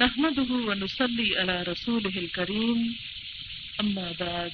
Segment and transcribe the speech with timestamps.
[0.00, 2.96] نحمده ونصلي على رسوله الكريم.
[3.80, 4.52] أما بعد،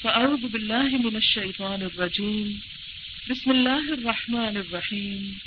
[0.00, 2.60] فأعوذ بالله من الشيطان الرجيم.
[3.30, 5.38] بسم الله الرحمن الرحيم.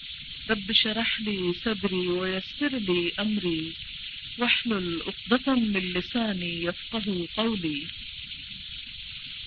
[0.49, 3.73] رب شرح لي صدري ويسر لي أمري.
[4.37, 7.81] واحلل عقدة من لساني يفقه قولي.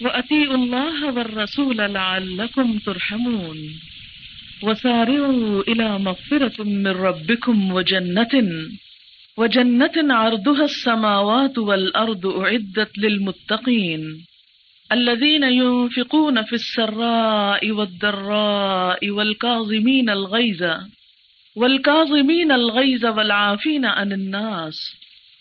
[0.01, 3.81] وأطيعوا الله والرسول لعلكم ترحمون.
[4.63, 8.35] وسارعوا إلى مغفرة من ربكم وجنة.
[9.37, 14.27] وجنة عرضها السماوات والأرض أعدت للمتقين
[14.93, 20.63] الذين ينفقون في السراء والضراء والكاظمين الغيظ
[21.57, 24.77] والكاظمين الغيظ والعافين عن الناس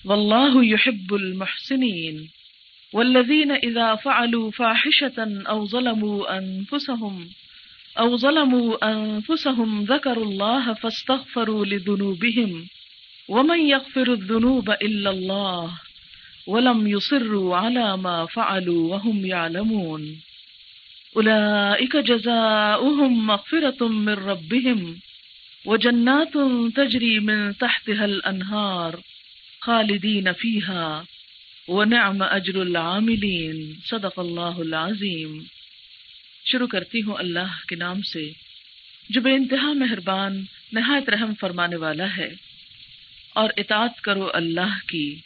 [0.06, 2.30] والله يحب المحسنين
[2.94, 7.30] والذين إذا فعلوا فاحشة أو ظلموا أنفسهم
[8.00, 12.68] أو ظلموا أنفسهم ذكروا الله فاستغفروا لذنوبهم
[13.30, 15.80] ومن يغفر الذنوب إلا الله
[16.48, 20.22] ولم يصروا على ما فعلوا وهم يعلمون
[21.18, 25.00] أولئك جزاؤهم مغفرة من ربهم
[25.66, 26.34] وجنات
[26.76, 29.00] تجري من تحتها الأنهار
[29.62, 31.06] خالدين فيها
[31.68, 35.44] ونعم أجر العاملين صدق الله العظيم
[36.46, 38.32] شروع کرتی ہوں اللہ کے نام سے
[39.10, 42.53] جو بے انتہا مہربان، نہایت رحم فرمانے والا ہے۔
[43.36, 45.20] اور اطاعت کرو اللہ کی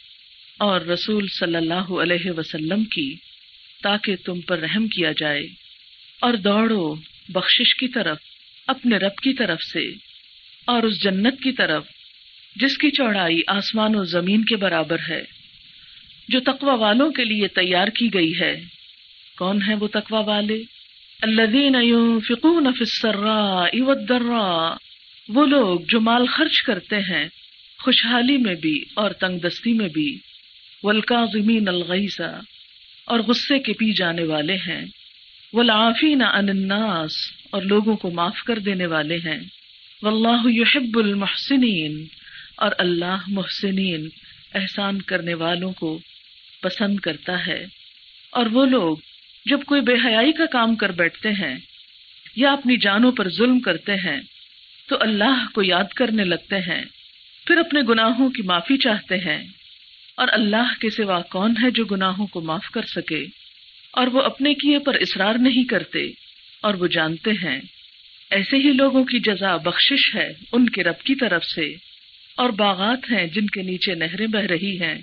[0.58, 3.16] اور رسول صلی اللہ علیہ وسلم کی،
[3.82, 5.46] تاکہ تم پر رحم کیا جائے۔
[6.20, 6.94] اور دوڑو
[7.28, 8.18] بخشش کی طرف،
[8.66, 9.92] اپنے رب کی طرف سے،
[10.64, 11.84] اور اس جنت کی طرف،
[12.56, 15.24] جس کی چوڑائی آسمان و زمین کے برابر ہے۔
[16.28, 18.64] جو تقوی والوں کے لیے تیار کی گئی ہے۔
[19.38, 20.62] کون ہے وہ تقوی والے؟
[21.22, 24.76] الذین ينفقون فی السراء والضراء۔
[25.28, 27.28] وہ لوگ جو مال خرچ کرتے ہیں۔
[27.78, 30.18] خوشحالی میں بھی اور تنگ دستی میں بھی،
[30.84, 32.20] والکاظمین الغیظ،
[33.04, 34.86] اور غصے کے پی جانے والے ہیں،
[35.52, 37.12] والعافین عن الناس،
[37.50, 39.40] اور لوگوں کو معاف کر دینے والے ہیں،
[40.02, 42.06] واللہ يحب المحسنین،
[42.56, 44.08] اور اللہ محسنین،
[44.54, 45.98] احسان کرنے والوں کو
[46.62, 47.66] پسند کرتا ہے۔
[48.30, 48.96] اور وہ لوگ
[49.46, 51.56] جب کوئی بے حیائی کا کام کر بیٹھتے ہیں
[52.36, 54.20] یا اپنی جانوں پر ظلم کرتے ہیں،
[54.88, 56.84] تو اللہ کو یاد کرنے لگتے ہیں۔
[57.48, 59.48] پھر اپنے گناہوں کی معافی چاہتے ہیں۔
[60.16, 63.26] اور اللہ کے سوا کون ہے جو گناہوں کو معاف کر سکے؟
[63.92, 66.10] اور وہ اپنے کیے پر اصرار نہیں کرتے،
[66.62, 67.60] اور وہ جانتے ہیں۔
[68.30, 71.74] ایسے ہی لوگوں کی جزا بخشش ہے ان کے رب کی طرف سے،
[72.36, 75.00] اور باغات ہیں جن کے نیچے نہریں بہ رہی ہیں،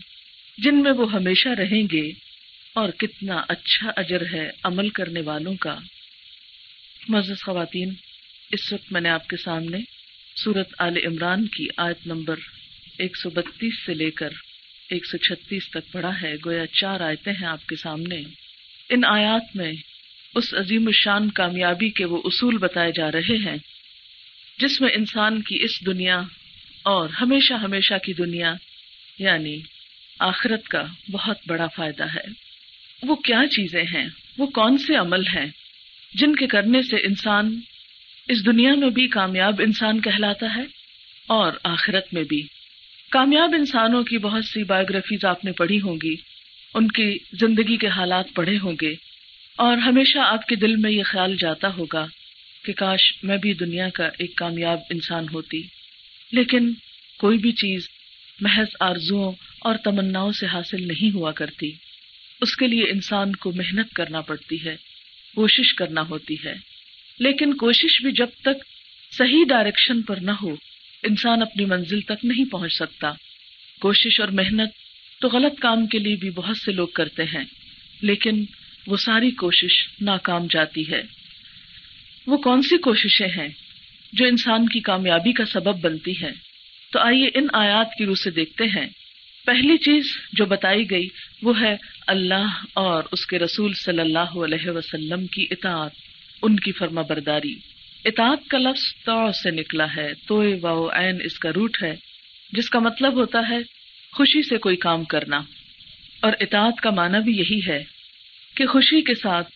[0.57, 2.11] جن میں وہ ہمیشہ رہیں گے۔
[2.75, 5.77] اور کتنا اچھا اجر ہے عمل کرنے والوں کا۔
[7.09, 7.93] معزز خواتین،
[8.51, 9.77] اس وقت میں نے آپ کے سامنے
[10.43, 12.35] سورت آل عمران کی آیت نمبر
[12.97, 14.29] ایک سو بتیس سے لے کر
[14.89, 18.21] ایک سو چھتیس تک پڑھا ہے، گویا چار آیتیں ہیں آپ کے سامنے۔
[18.89, 19.73] ان آیات میں
[20.35, 23.57] اس عظیم الشان کامیابی کے وہ اصول بتائے جا رہے ہیں،
[24.59, 26.21] جس میں انسان کی اس دنیا
[26.83, 28.53] اور ہمیشہ ہمیشہ کی دنیا
[29.19, 29.57] یعنی
[30.19, 32.25] آخرت کا بہت بڑا فائدہ ہے۔
[33.03, 35.45] وہ کیا چیزیں ہیں؟ وہ کون سے عمل ہیں؟
[36.13, 37.59] جن کے کرنے سے انسان
[38.27, 40.61] اس دنیا میں بھی کامیاب انسان کہلاتا ہے
[41.27, 42.43] اور آخرت میں بھی۔
[43.11, 46.15] کامیاب انسانوں کی بہت سی بایوگرافیز آپ نے پڑھی ہوں گی۔
[46.73, 48.95] ان کی زندگی کے حالات پڑھے ہوں گے۔
[49.55, 52.07] اور ہمیشہ آپ کے دل میں یہ خیال جاتا ہوگا
[52.65, 55.63] کہ کاش میں بھی دنیا کا ایک کامیاب انسان ہوتی۔
[56.31, 56.73] لیکن
[57.17, 57.87] کوئی بھی چیز
[58.41, 61.71] محض آرزوؤں اور تمناؤں سے حاصل نہیں ہوا کرتی۔
[62.41, 64.75] اس کے لیے انسان کو محنت کرنا پڑتی ہے،
[65.35, 66.74] کوشش کرنا ہوتی ہے۔
[67.19, 68.63] لیکن کوشش بھی جب تک
[69.11, 70.55] صحیح ڈائریکشن پر نہ ہو،
[71.03, 73.11] انسان اپنی منزل تک نہیں پہنچ سکتا۔
[73.81, 74.69] کوشش اور محنت
[75.21, 77.43] تو غلط کام کے لیے بھی بہت سے لوگ کرتے ہیں،
[78.01, 78.45] لیکن
[78.87, 81.01] وہ ساری کوشش ناکام جاتی ہے۔
[82.27, 83.47] وہ کون سی کوششیں ہیں
[84.13, 86.31] جو انسان کی کامیابی کا سبب بنتی ہیں؟
[86.91, 88.87] تو آئیے ان آیات کی روح سے دیکھتے ہیں۔
[89.45, 91.07] پہلی چیز جو بتائی گئی
[91.41, 91.75] وہ ہے
[92.07, 95.91] اللہ اور اس کے رسول صلی اللہ علیہ وسلم کی اطاعت۔
[96.45, 97.55] ان کی فرما برداری۔
[98.05, 100.41] اطاعت کا لفظ تو سے نکلا ہے، تو
[100.93, 101.95] عین اس کا روٹ ہے،
[102.51, 103.57] جس کا مطلب ہوتا ہے
[104.11, 105.37] خوشی سے کوئی کام کرنا۔
[106.21, 107.83] اور اطاعت کا معنی بھی یہی ہے
[108.55, 109.47] کہ خوشی کے ساتھ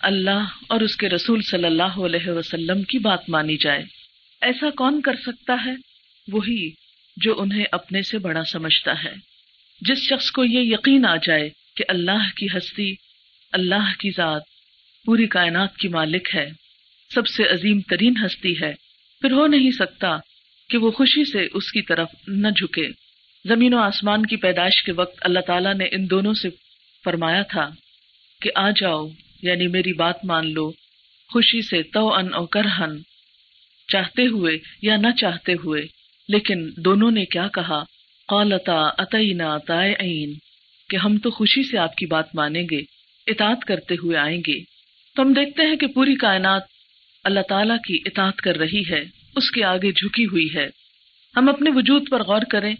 [0.00, 3.84] اللہ اور اس کے رسول صلی اللہ علیہ وسلم کی بات مانی جائے۔
[4.40, 5.72] ایسا کون کر سکتا ہے؟
[6.32, 6.70] وہی
[7.16, 9.14] جو انہیں اپنے سے بڑا سمجھتا ہے۔
[9.80, 12.94] جس شخص کو یہ یقین آ جائے کہ اللہ کی ہستی،
[13.52, 14.42] اللہ کی ذات
[15.06, 16.50] پوری کائنات کی مالک ہے،
[17.14, 18.72] سب سے عظیم ترین ہستی ہے۔
[19.20, 20.18] پھر ہو نہیں سکتا
[20.70, 22.88] کہ وہ خوشی سے اس کی طرف نہ جھکے۔
[23.48, 26.48] زمین و آسمان کی پیدائش کے وقت اللہ تعالیٰ نے ان دونوں سے
[27.04, 27.70] فرمایا تھا
[28.40, 29.08] کہ آ جاؤ
[29.42, 30.72] یعنی میری بات مان لو،
[31.32, 32.98] خوشی سے تو ان او کرہن
[33.88, 35.82] چاہتے ہوئے یا نہ چاہتے ہوئے۔
[36.28, 37.84] لیکن دونوں نے کیا کہا؟
[38.28, 40.34] قالتا اتینا تائعین
[40.90, 42.80] کہ ہم تو خوشی سے آپ کی بات مانیں گے،
[43.26, 44.75] اطاعت کرتے ہوئے آئیں گے۔
[45.16, 46.62] تو ہم دیکھتے ہیں کہ پوری کائنات
[47.24, 49.04] اللہ تعالیٰ کی اطاعت کر رہی ہے،
[49.36, 50.66] اس کے آگے جھکی ہوئی ہے۔
[51.36, 52.74] ہم اپنے وجود پر غور کریں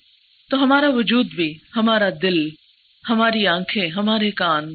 [0.50, 2.48] تو ہمارا وجود بھی، ہمارا دل،
[3.08, 4.74] ہماری آنکھیں، ہمارے کان،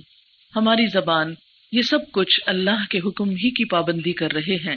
[0.55, 1.33] ہماری زبان،
[1.71, 4.75] یہ سب کچھ اللہ کے حکم ہی کی پابندی کر رہے ہیں۔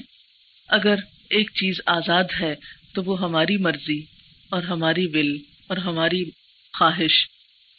[0.68, 0.94] اگر
[1.30, 2.54] ایک چیز آزاد ہے
[2.94, 4.00] تو وہ ہماری مرضی
[4.50, 6.24] اور ہماری ول اور ہماری
[6.78, 7.26] خواہش۔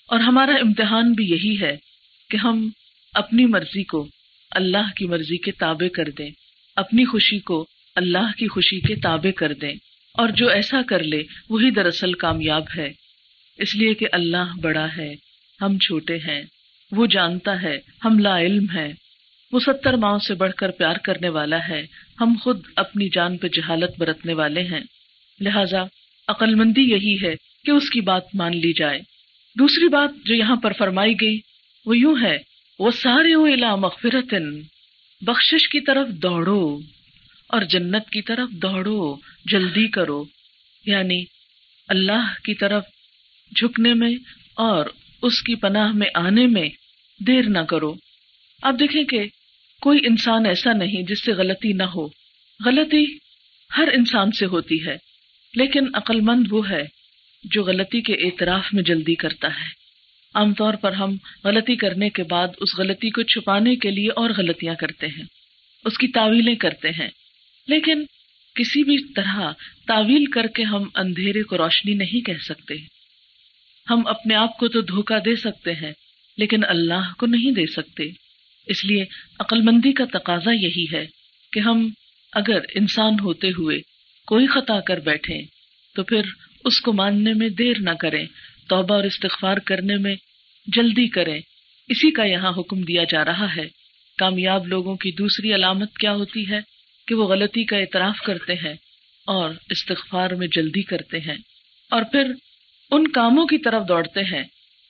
[0.08, 1.78] اور ہمارا امتحان بھی یہی ہے
[2.30, 2.70] کہ ہم
[3.14, 4.08] اپنی مرضی کو
[4.52, 6.30] اللہ کی مرضی کے تابع کر دیں۔
[6.76, 7.66] اپنی خوشی کو
[7.96, 9.74] اللہ کی خوشی کے تابع کر دیں۔
[10.14, 12.94] اور جو ایسا کر لے، وہی دراصل کامیاب ہے۔
[13.58, 15.16] اس لیے کہ اللہ بڑا ہے،
[15.62, 16.42] ہم چھوٹے ہیں۔
[16.92, 18.94] وہ جانتا ہے، ہم لا علم ہے
[19.52, 21.88] وہ ستر ماؤں سے بڑھ کر پیار کرنے والا ہے۔
[22.22, 24.82] ہم خود اپنی جان پہ جہالت برتنے والے ہیں۔
[25.42, 25.84] لہذا
[26.28, 29.00] عقل مندی یہی ہے کہ اس کی بات مان لی جائے۔
[29.60, 31.40] دوسری بات جو یہاں پر فرمائی گئی،
[31.86, 32.38] وہ یوں ہے
[32.80, 34.34] وہ سارے مغفرت
[35.22, 36.80] بخشش کی طرف دوڑو
[37.50, 40.24] اور جنت کی طرف دوڑو، جلدی کرو
[40.86, 41.24] یعنی
[41.88, 42.84] اللہ کی طرف
[43.56, 44.10] جھکنے میں
[44.56, 44.86] اور
[45.22, 46.70] اس کی پناہ میں آنے میں
[47.28, 47.94] دیر نہ کرو۔
[48.62, 49.24] اب دیکھیں کہ
[49.82, 52.08] کوئی انسان ایسا نہیں جس سے غلطی نہ ہو۔
[52.66, 53.06] غلطی
[53.78, 54.98] ہر انسان سے ہوتی ہے،
[55.54, 56.84] لیکن عقل مند وہ ہے
[57.44, 59.85] جو غلطی کے اعتراف میں جلدی کرتا ہے۔
[60.36, 64.30] عام طور پر ہم غلطی کرنے کے بعد اس غلطی کو چھپانے کے لیے اور
[64.38, 65.24] غلطیاں کرتے ہیں،
[65.86, 67.10] اس کی تعویلیں کرتے ہیں۔
[67.68, 68.04] لیکن
[68.56, 69.52] کسی بھی طرح
[69.88, 72.74] تعویل کر کے ہم اندھیرے کو روشنی نہیں کہہ سکتے۔
[73.90, 75.92] ہم اپنے آپ کو تو دھوکا دے سکتے ہیں،
[76.38, 78.04] لیکن اللہ کو نہیں دے سکتے۔
[78.68, 79.06] اس لیے
[79.40, 81.06] عقل مندی کا تقاضا یہی ہے
[81.52, 81.90] کہ ہم
[82.34, 83.80] اگر انسان ہوتے ہوئے
[84.28, 85.42] کوئی خطا کر بیٹھے
[85.96, 86.22] تو پھر
[86.66, 88.26] اس کو ماننے میں دیر نہ کریں،
[88.70, 90.16] توبہ اور استغفار کرنے میں
[90.68, 91.42] جلدی کریں۔
[91.88, 93.68] اسی کا یہاں حکم دیا جا رہا ہے۔
[94.18, 96.60] کامیاب لوگوں کی دوسری علامت کیا ہوتی ہے؟
[97.08, 98.74] کہ وہ غلطی کا اعتراف کرتے ہیں
[99.26, 101.38] اور استغفار میں جلدی کرتے ہیں۔
[101.92, 102.32] اور پھر
[102.92, 104.44] ان کاموں کی طرف دوڑتے ہیں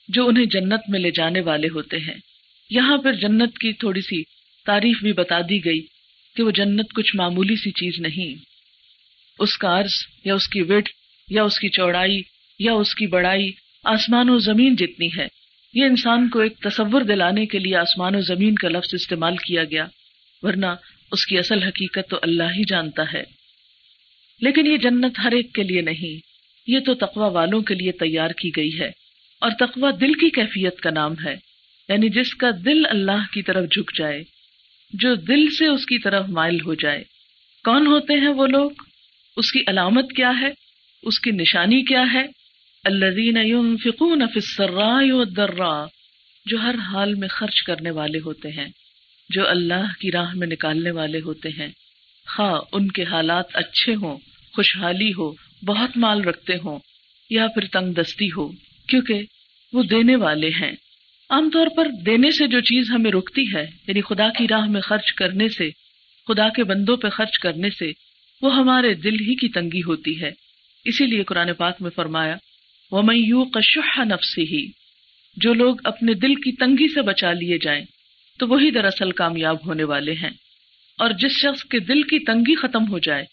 [0.07, 2.17] جو انہیں جنت میں لے جانے والے ہوتے ہیں۔
[2.69, 4.23] یہاں پھر جنت کی تھوڑی سی
[4.65, 5.81] تعریف بھی بتا دی گئی
[6.35, 8.43] کہ وہ جنت کچھ معمولی سی چیز نہیں۔
[9.39, 9.93] اس کا عرض
[10.25, 10.89] یا اس کی وٹ
[11.29, 12.21] یا اس کی چوڑائی
[12.59, 13.51] یا اس کی بڑائی
[13.83, 15.44] آسمان و زمین جتنی ہے۔
[15.75, 19.63] یہ انسان کو ایک تصور دلانے کے لیے آسمان و زمین کا لفظ استعمال کیا
[19.63, 19.85] گیا،
[20.41, 20.65] ورنہ
[21.11, 23.23] اس کی اصل حقیقت تو اللہ ہی جانتا ہے۔
[24.41, 26.19] لیکن یہ جنت ہر ایک کے لیے نہیں،
[26.67, 28.91] یہ تو تقوا والوں کے لیے تیار کی گئی ہے،
[29.41, 31.35] اور تقوا دل کی کیفیت کا نام ہے۔
[31.89, 34.23] یعنی جس کا دل اللہ کی طرف جھک جائے،
[34.93, 37.03] جو دل سے اس کی طرف مائل ہو جائے۔
[37.63, 38.71] کون ہوتے ہیں وہ لوگ؟
[39.37, 40.49] اس کی علامت کیا ہے؟
[41.03, 42.44] اس کی نشانی کیا ہے؟
[46.45, 48.67] جو ہر حال میں خرچ کرنے والے ہوتے ہیں،
[49.29, 51.67] جو اللہ کی راہ میں نکالنے والے ہوتے ہیں۔
[52.35, 54.17] خواہ ان کے حالات اچھے ہوں،
[54.55, 55.31] خوشحالی ہو،
[55.65, 56.79] بہت مال رکھتے ہوں،
[57.29, 58.51] یا پھر تنگ دستی ہو،
[58.87, 59.21] کیونکہ
[59.73, 60.71] وہ دینے والے ہیں۔
[61.29, 64.81] عام طور پر دینے سے جو چیز ہمیں رکتی ہے یعنی خدا کی راہ میں
[64.81, 65.69] خرچ کرنے سے،
[66.27, 67.91] خدا کے بندوں پہ خرچ کرنے سے،
[68.41, 70.31] وہ ہمارے دل ہی کی تنگی ہوتی ہے۔
[70.85, 72.35] اسی لیے قرآن پاک میں فرمایا
[72.91, 74.71] وہ میو کشح نفسی ہی
[75.37, 77.85] جو لوگ اپنے دل کی تنگی سے بچا لیے جائیں،
[78.39, 80.29] تو وہی دراصل کامیاب ہونے والے ہیں۔
[80.97, 83.25] اور جس شخص کے دل کی تنگی ختم ہو جائے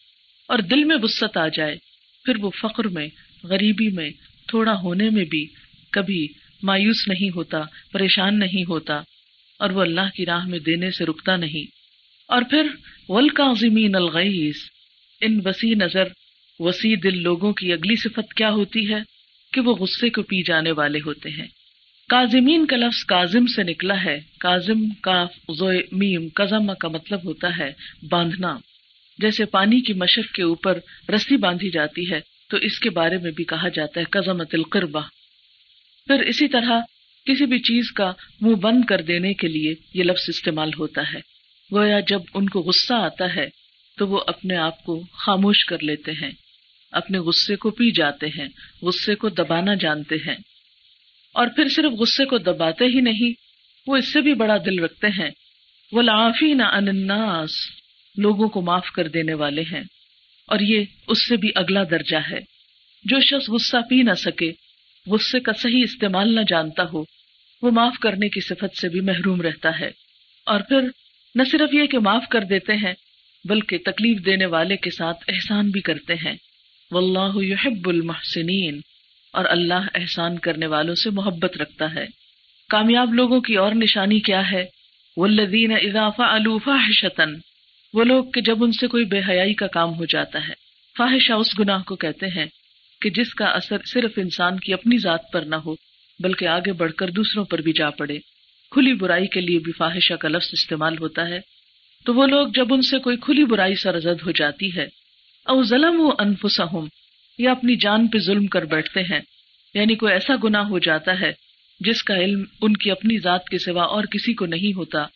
[0.49, 1.77] اور دل میں وسط آ جائے،
[2.25, 3.09] پھر وہ فخر میں،
[3.43, 4.11] غریبی میں،
[4.49, 5.47] تھوڑا ہونے میں بھی
[5.91, 6.29] کبھی
[6.63, 9.01] مایوس نہیں ہوتا، پریشان نہیں ہوتا،
[9.59, 11.71] اور وہ اللہ کی راہ میں دینے سے رکتا نہیں۔
[12.29, 12.67] اور پھر
[13.09, 13.45] ول کا
[13.95, 14.55] الغیز
[15.21, 16.05] ان وسیع نظر،
[16.59, 19.12] وسیع دل لوگوں کی اگلی صفت کیا ہوتی ہے؟
[19.53, 21.47] کہ وہ غصے کو پی جانے والے ہوتے ہیں۔
[22.09, 25.27] کازمین کا لفظ کازم سے نکلا ہے۔ کازم کا
[25.93, 27.73] میم کزم کا مطلب ہوتا ہے
[28.11, 28.59] باندھنا۔
[29.19, 30.79] جیسے پانی کی مشق کے اوپر
[31.15, 35.01] رسی باندھی جاتی ہے، تو اس کے بارے میں بھی کہا جاتا ہے کزم القربہ۔
[36.07, 36.81] پھر اسی طرح
[37.25, 41.21] کسی بھی چیز کا منہ بند کر دینے کے لیے یہ لفظ استعمال ہوتا ہے۔
[41.73, 43.49] گویا جب ان کو غصہ آتا ہے،
[43.99, 46.31] تو وہ اپنے آپ کو خاموش کر لیتے ہیں۔
[46.93, 48.49] اپنے غصے کو پی جاتے ہیں،
[48.83, 50.37] غصے کو دبانا جانتے ہیں۔
[51.35, 53.33] اور پھر صرف غصے کو دباتے ہی نہیں،
[53.87, 55.31] وہ اس سے بھی بڑا دل رکھتے ہیں۔
[55.93, 57.51] وہ لافی نہ اناس
[58.17, 59.83] لوگوں کو معاف کر دینے والے ہیں۔
[60.47, 62.39] اور یہ اس سے بھی اگلا درجہ ہے۔
[63.05, 64.53] جو شخص غصہ پی نہ سکے،
[65.07, 67.05] غصے کا صحیح استعمال نہ جانتا ہو،
[67.63, 69.91] وہ معاف کرنے کی صفت سے بھی محروم رہتا ہے۔
[70.47, 70.81] اور پھر
[71.35, 72.95] نہ صرف یہ کہ معاف کر دیتے ہیں،
[73.45, 76.37] بلکہ تکلیف دینے والے کے ساتھ احسان بھی کرتے ہیں۔
[76.93, 78.81] واللہ يحب المحسنین۔
[79.33, 82.07] اور اللہ احسان کرنے والوں سے محبت رکھتا ہے۔
[82.69, 84.67] کامیاب لوگوں کی اور نشانی کیا ہے؟
[85.17, 87.25] والذین اذا فعلوا فاحشتا۔
[87.95, 90.53] وہ لوگ کہ جب ان سے کوئی بے حیائی کا کام ہو جاتا ہے۔
[90.99, 92.47] فاحشہ اس گناہ کو کہتے ہیں
[93.01, 95.75] کہ جس کا اثر صرف انسان کی اپنی ذات پر نہ ہو،
[96.19, 98.19] بلکہ آگے بڑھ کر دوسروں پر بھی جا پڑے۔
[98.71, 101.41] کھلی برائی کے لیے بھی فاحشہ کا لفظ استعمال ہوتا ہے۔
[102.05, 105.02] تو وہ لوگ جب ان سے کوئی کھلی برائی سرزد ہو جاتی ہے
[105.45, 106.87] او ظلم و انفسہم
[107.39, 109.21] یا اپنی جان پہ ظلم کر بیٹھتے ہیں۔
[109.75, 111.33] یعنی کوئی ایسا گناہ ہو جاتا ہے
[111.81, 115.07] جس کا علم ان کی اپنی ذات کے سوا اور کسی کو نہیں ہوتا۔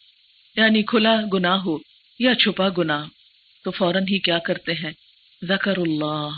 [0.56, 1.78] یعنی کھلا گناہ ہو
[2.18, 3.06] یا چھپا گناہ۔
[3.64, 4.90] تو فوراً ہی کیا کرتے ہیں؟
[5.44, 6.28] ذکر اللہ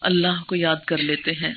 [0.00, 1.54] اللہ کو یاد کر لیتے ہیں۔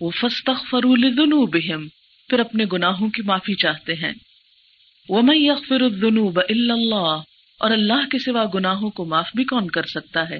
[0.00, 1.88] وہ فستغفروا لذنوبہم،
[2.28, 4.12] پھر اپنے گناہوں کی معافی چاہتے ہیں۔
[5.08, 7.20] وَمَن يَغْفِرُ الذُّنُوبَ إِلَّا اللَّهُ
[7.58, 10.38] اور اللہ کے سوا گناہوں کو معاف بھی کون کر سکتا ہے؟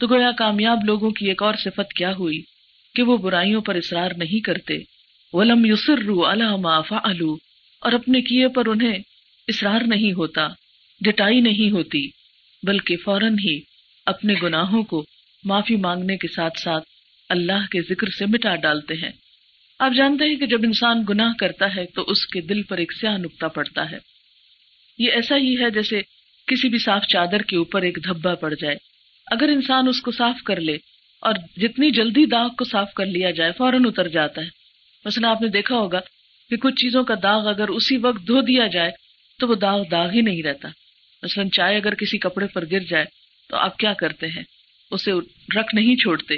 [0.00, 2.42] تو گویا کامیاب لوگوں کی ایک اور صفت کیا ہوئی؟
[2.94, 4.78] کہ وہ برائیوں پر اصرار نہیں کرتے۔
[5.32, 7.36] ولم يصروا على ما فعلوا۔
[7.80, 8.98] اور اپنے کیے پر انہیں
[9.48, 10.48] اصرار نہیں ہوتا،
[11.00, 12.08] ڈٹائی نہیں ہوتی،
[12.62, 13.60] بلکہ فوراً ہی
[14.06, 15.04] اپنے گناہوں کو
[15.44, 16.84] معافی مانگنے کے ساتھ ساتھ
[17.28, 19.12] اللہ کے ذکر سے مٹا ڈالتے ہیں۔
[19.78, 22.92] آپ جانتے ہیں کہ جب انسان گناہ کرتا ہے تو اس کے دل پر ایک
[22.92, 23.98] سیاہ نکتا پڑتا ہے۔
[24.98, 26.00] یہ ایسا ہی ہے جیسے
[26.46, 28.76] کسی بھی صاف چادر کے اوپر ایک دھبا پڑ جائے۔
[29.30, 30.76] اگر انسان اس کو صاف کر لے
[31.20, 34.48] اور جتنی جلدی داغ کو صاف کر لیا جائے، فوراً اتر جاتا ہے۔
[35.04, 36.00] مثلا آپ نے دیکھا ہوگا
[36.50, 38.90] کہ کچھ چیزوں کا داغ اگر اسی وقت دھو دیا جائے
[39.38, 40.68] تو وہ داغ داغ ہی نہیں رہتا۔
[41.22, 43.04] مثلا چائے اگر کسی کپڑے پر گر جائے
[43.48, 44.42] تو آپ کیا کرتے ہیں؟
[44.90, 45.12] اسے
[45.56, 46.34] رکھ نہیں چھوڑتے،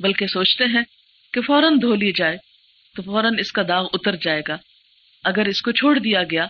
[0.00, 0.82] بلکہ سوچتے ہیں
[1.32, 2.36] کہ فوراً دھو لی جائے
[2.96, 4.56] تو فوراً اس کا داغ اتر جائے گا۔
[5.24, 6.46] اگر اس کو چھوڑ دیا گیا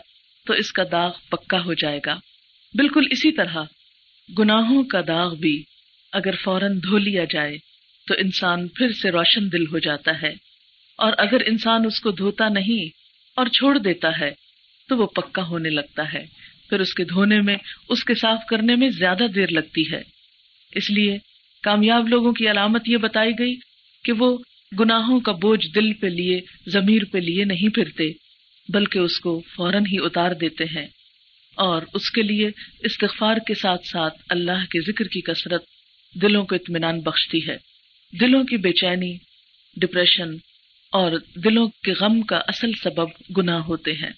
[0.47, 2.15] تو اس کا داغ پکا ہو جائے گا۔
[2.75, 3.57] بالکل اسی طرح
[4.39, 5.65] گناہوں کا داغ بھی۔
[6.19, 7.57] اگر فوراً دھو لیا جائے
[8.07, 10.33] تو انسان پھر سے روشن دل ہو جاتا ہے۔
[10.99, 12.89] اور اگر انسان اس کو دھوتا نہیں
[13.37, 14.31] اور چھوڑ دیتا ہے
[14.89, 16.27] تو وہ پکا ہونے لگتا ہے۔
[16.69, 17.57] پھر اس کے دھونے میں،
[17.89, 20.03] اس کے صاف کرنے میں زیادہ دیر لگتی ہے۔
[20.75, 21.19] اس لیے
[21.63, 23.57] کامیاب لوگوں کی علامت یہ بتائی گئی
[24.05, 24.39] کہ وہ
[24.81, 28.13] گناہوں کا بوجھ دل پہ لیے، ضمیر پہ لیے نہیں پھرتے،
[28.69, 30.87] بلکہ اس کو فوراً ہی اتار دیتے ہیں۔
[31.57, 35.65] اور اس کے لیے استغفار کے ساتھ ساتھ اللہ کے ذکر کی کثرت
[36.15, 37.57] دلوں کو اطمینان بخشتی ہے۔
[38.21, 39.17] دلوں کی بے چینی
[39.77, 40.31] ڈپریشن
[40.93, 41.13] اور
[41.45, 44.11] دلوں کے غم کا اصل سبب گناہ ہوتے ہیں۔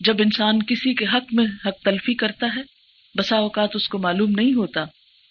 [0.00, 2.60] جب انسان کسی کے حق میں حق تلفی کرتا ہے،
[3.18, 4.84] بسا اوقات اس کو معلوم نہیں ہوتا،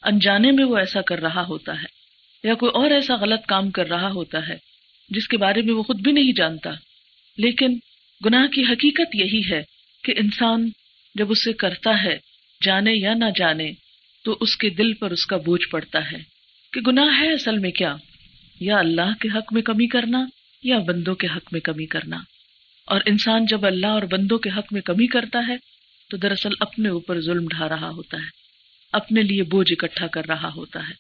[0.04, 2.02] انجانے میں وہ ایسا کر رہا ہوتا ہے
[2.44, 4.56] یا کوئی اور ایسا غلط کام کر رہا ہوتا ہے،
[5.10, 6.70] جس کے بارے میں وہ خود بھی نہیں جانتا۔
[7.38, 7.78] لیکن
[8.26, 9.64] گناہ کی حقیقت یہی ہے
[10.04, 10.70] کہ انسان
[11.16, 12.20] جب اسے کرتا ہے،
[12.66, 13.72] جانے یا نہ جانے
[14.24, 16.18] تو اس کے دل پر اس کا بوجھ پڑتا ہے
[16.74, 17.96] کہ گناہ ہے اصل میں کیا؟
[18.60, 20.26] یا اللہ کے حق میں کمی کرنا
[20.64, 22.18] یا بندوں کے حق میں کمی کرنا؟
[22.86, 25.58] اور انسان جب اللہ اور بندوں کے حق میں کمی کرتا ہے
[26.10, 28.30] تو دراصل اپنے اوپر ظلم ڈھا رہا ہوتا ہے،
[28.92, 30.94] اپنے لیے بوجھ اکٹھا کر رہا ہوتا ہے،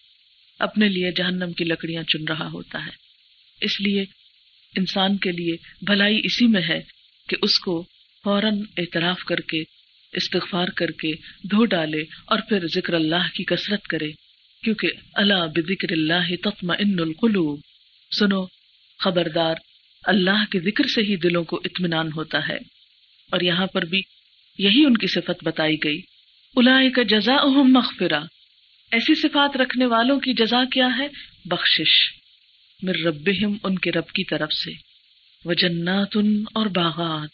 [0.59, 2.91] اپنے لیے جہنم کی لکڑیاں چن رہا ہوتا ہے۔
[3.61, 4.01] اس لیے
[4.75, 6.81] انسان کے لیے بھلائی اسی میں ہے
[7.29, 7.85] کہ اس کو
[8.23, 9.63] فوراً اعتراف کر کے
[10.13, 11.11] استغفار کر کے
[11.51, 14.11] دھو ڈالے اور پھر ذکر اللہ کی کثرت کرے،
[14.63, 17.59] کیونکہ اللہ بذکر اللہ تطمئن ان القلوب۔
[18.19, 18.45] سنو،
[18.99, 19.55] خبردار،
[20.03, 22.57] اللہ کے ذکر سے ہی دلوں کو اطمینان ہوتا ہے۔
[23.31, 24.01] اور یہاں پر بھی
[24.57, 26.01] یہی ان کی صفت بتائی گئی۔
[26.55, 28.19] الا کا جزا مغفرہ۔
[28.91, 31.07] ایسی صفات رکھنے والوں کی جزا کیا ہے؟
[31.45, 32.11] بخشش۔
[32.83, 33.29] مر رب
[33.63, 34.71] ان کے رب کی طرف سے۔
[35.45, 36.17] وہ جنات
[36.53, 37.29] اور باغات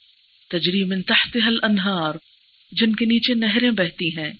[0.49, 2.13] تجریم تحت حل انہار
[2.71, 4.33] جن کے نیچے نہریں بہتی ہیں،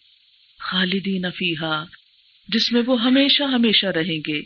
[0.60, 1.84] خالدین فیحا
[2.48, 4.41] جس میں وہ ہمیشہ ہمیشہ رہیں گے۔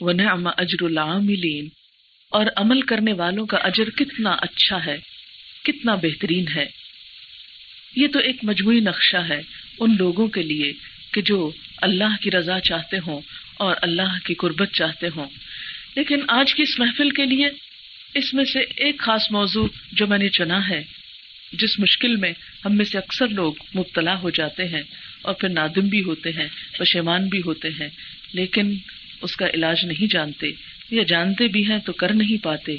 [0.00, 0.10] وہ
[0.56, 1.68] اجر العاملین
[2.30, 4.96] اور عمل کرنے والوں کا اجر کتنا اچھا ہے،
[5.64, 6.66] کتنا بہترین ہے۔
[7.96, 9.40] یہ تو ایک مجموعی نقشہ ہے
[9.78, 10.72] ان لوگوں کے لیے
[11.12, 11.50] کہ جو
[11.82, 13.20] اللہ کی رضا چاہتے ہوں
[13.58, 15.26] اور اللہ کی قربت چاہتے ہوں۔
[15.96, 17.48] لیکن آج کی اس محفل کے لیے
[18.14, 20.82] اس میں سے ایک خاص موضوع جو میں نے چنا ہے
[21.52, 22.32] جس مشکل میں
[22.64, 24.82] ہم میں سے اکثر لوگ مبتلا ہو جاتے ہیں
[25.22, 26.48] اور پھر نادم بھی ہوتے ہیں،
[26.78, 27.88] پشیمان بھی ہوتے ہیں،
[28.32, 28.76] لیکن
[29.22, 30.46] اس کا علاج نہیں جانتے
[30.90, 32.76] یا جانتے بھی ہیں تو کر نہیں پاتے۔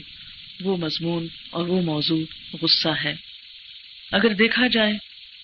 [0.62, 2.20] وہ مضمون اور وہ موضوع
[2.62, 3.14] غصہ ہے۔
[4.12, 4.94] اگر دیکھا جائے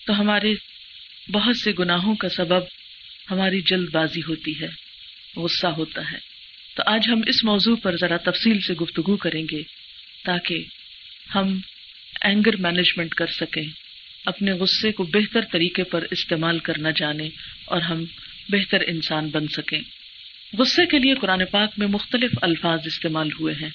[0.06, 0.54] تو ہمارے
[1.32, 2.62] بہت سے گناہوں کا سبب
[3.30, 4.68] ہماری جلد بازی ہوتی ہے،
[5.36, 6.18] غصہ ہوتا ہے۔
[6.76, 9.62] تو آج ہم اس موضوع پر ذرا تفصیل سے گفتگو کریں گے
[10.24, 10.64] تاکہ
[11.34, 11.60] ہم
[12.22, 13.64] اینگر مینجمنٹ کر سکیں۔
[14.26, 17.30] اپنے غصے کو بہتر طریقے پر استعمال کرنا جانیں
[17.64, 18.04] اور ہم
[18.48, 19.80] بہتر انسان بن سکیں۔
[20.58, 23.68] غصے کے لیے قرآن پاک میں مختلف الفاظ استعمال ہوئے ہیں۔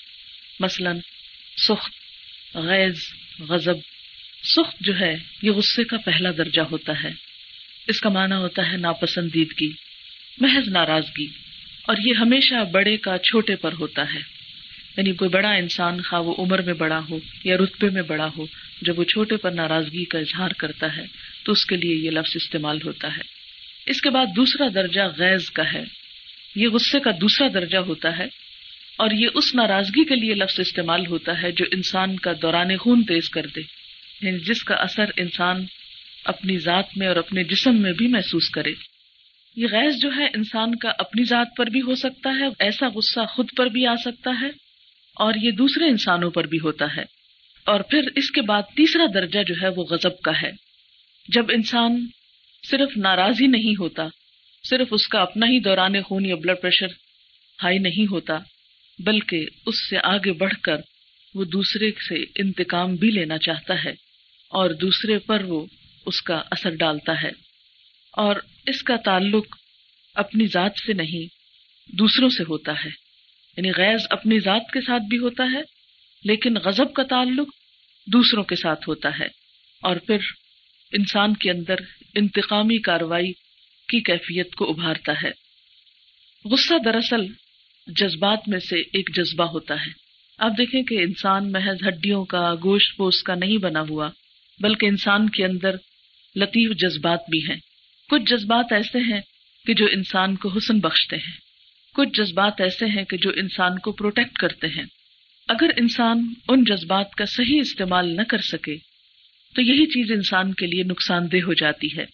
[0.59, 0.99] مثلاً،
[1.57, 1.93] سخت
[2.55, 2.99] غیض
[3.39, 3.75] غضب۔
[4.43, 7.11] سخت جو ہے، یہ غصے کا پہلا درجہ ہوتا ہے۔
[7.87, 9.71] اس کا معنی ہوتا ہے ناپسندیدگی،
[10.37, 11.27] محض ناراضگی۔
[11.83, 14.36] اور یہ ہمیشہ بڑے کا چھوٹے پر ہوتا ہے۔
[14.97, 18.45] یعنی کوئی بڑا انسان خواہ وہ عمر میں بڑا ہو یا رتبے میں بڑا ہو،
[18.81, 21.05] جب وہ چھوٹے پر ناراضگی کا اظہار کرتا ہے،
[21.45, 23.21] تو اس کے لیے یہ لفظ استعمال ہوتا ہے۔
[23.85, 25.83] اس کے بعد دوسرا درجہ غیض کا ہے۔
[26.55, 28.25] یہ غصے کا دوسرا درجہ ہوتا ہے
[28.97, 33.03] اور یہ اس ناراضگی کے لیے لفظ استعمال ہوتا ہے جو انسان کا دوران خون
[33.03, 33.61] تیز کر دے
[34.21, 35.65] یعنی جس کا اثر انسان
[36.25, 38.73] اپنی ذات میں اور اپنے جسم میں بھی محسوس کرے۔
[39.55, 43.19] یہ غیظ جو ہے، انسان کا اپنی ذات پر بھی ہو سکتا ہے، ایسا غصہ
[43.29, 44.66] خود پر بھی آ سکتا ہے۔
[45.19, 47.03] اور یہ دوسرے انسانوں پر بھی ہوتا ہے۔
[47.65, 50.51] اور پھر اس کے بعد تیسرا درجہ جو ہے وہ غضب کا ہے۔
[51.27, 52.07] جب انسان
[52.71, 54.03] صرف ناراض ہی نہیں ہوتا،
[54.69, 56.87] صرف اس کا اپنا ہی دوران خون یا بلڈ پریشر
[57.63, 58.37] ہائی نہیں ہوتا،
[58.99, 60.77] بلکہ اس سے آگے بڑھ کر
[61.35, 63.91] وہ دوسرے سے انتقام بھی لینا چاہتا ہے
[64.49, 65.65] اور دوسرے پر وہ
[66.05, 67.31] اس کا اثر ڈالتا ہے۔
[68.11, 68.35] اور
[68.67, 69.55] اس کا تعلق
[70.15, 71.27] اپنی ذات سے نہیں،
[71.95, 73.06] دوسروں سے ہوتا ہے۔
[73.57, 75.61] یعنی غیض اپنی ذات کے ساتھ بھی ہوتا ہے،
[76.23, 77.47] لیکن غضب کا تعلق
[78.07, 79.27] دوسروں کے ساتھ ہوتا ہے۔
[79.81, 80.17] اور پھر
[80.91, 81.75] انسان کے اندر
[82.15, 83.31] انتقامی کاروائی
[83.87, 85.31] کی کیفیت کو ابھارتا ہے۔
[86.45, 87.21] غصہ دراصل
[87.87, 89.91] جذبات میں سے ایک جذبہ ہوتا ہے۔
[90.37, 94.09] آپ دیکھیں کہ انسان محض ہڈیوں کا، گوشت پوست کا نہیں بنا ہوا،
[94.59, 95.71] بلکہ انسان کے اندر
[96.35, 97.59] لطیف جذبات بھی ہیں۔
[98.09, 99.21] کچھ جذبات ایسے ہیں
[99.65, 101.46] کہ جو انسان کو حسن بخشتے ہیں۔
[101.97, 104.85] کچھ جذبات ایسے ہیں کہ جو انسان کو پروٹیکٹ کرتے ہیں۔
[105.47, 108.77] اگر انسان ان جذبات کا صحیح استعمال نہ کر سکے،
[109.55, 112.05] تو یہی چیز انسان کے لیے نقصان دہ ہو جاتی ہے۔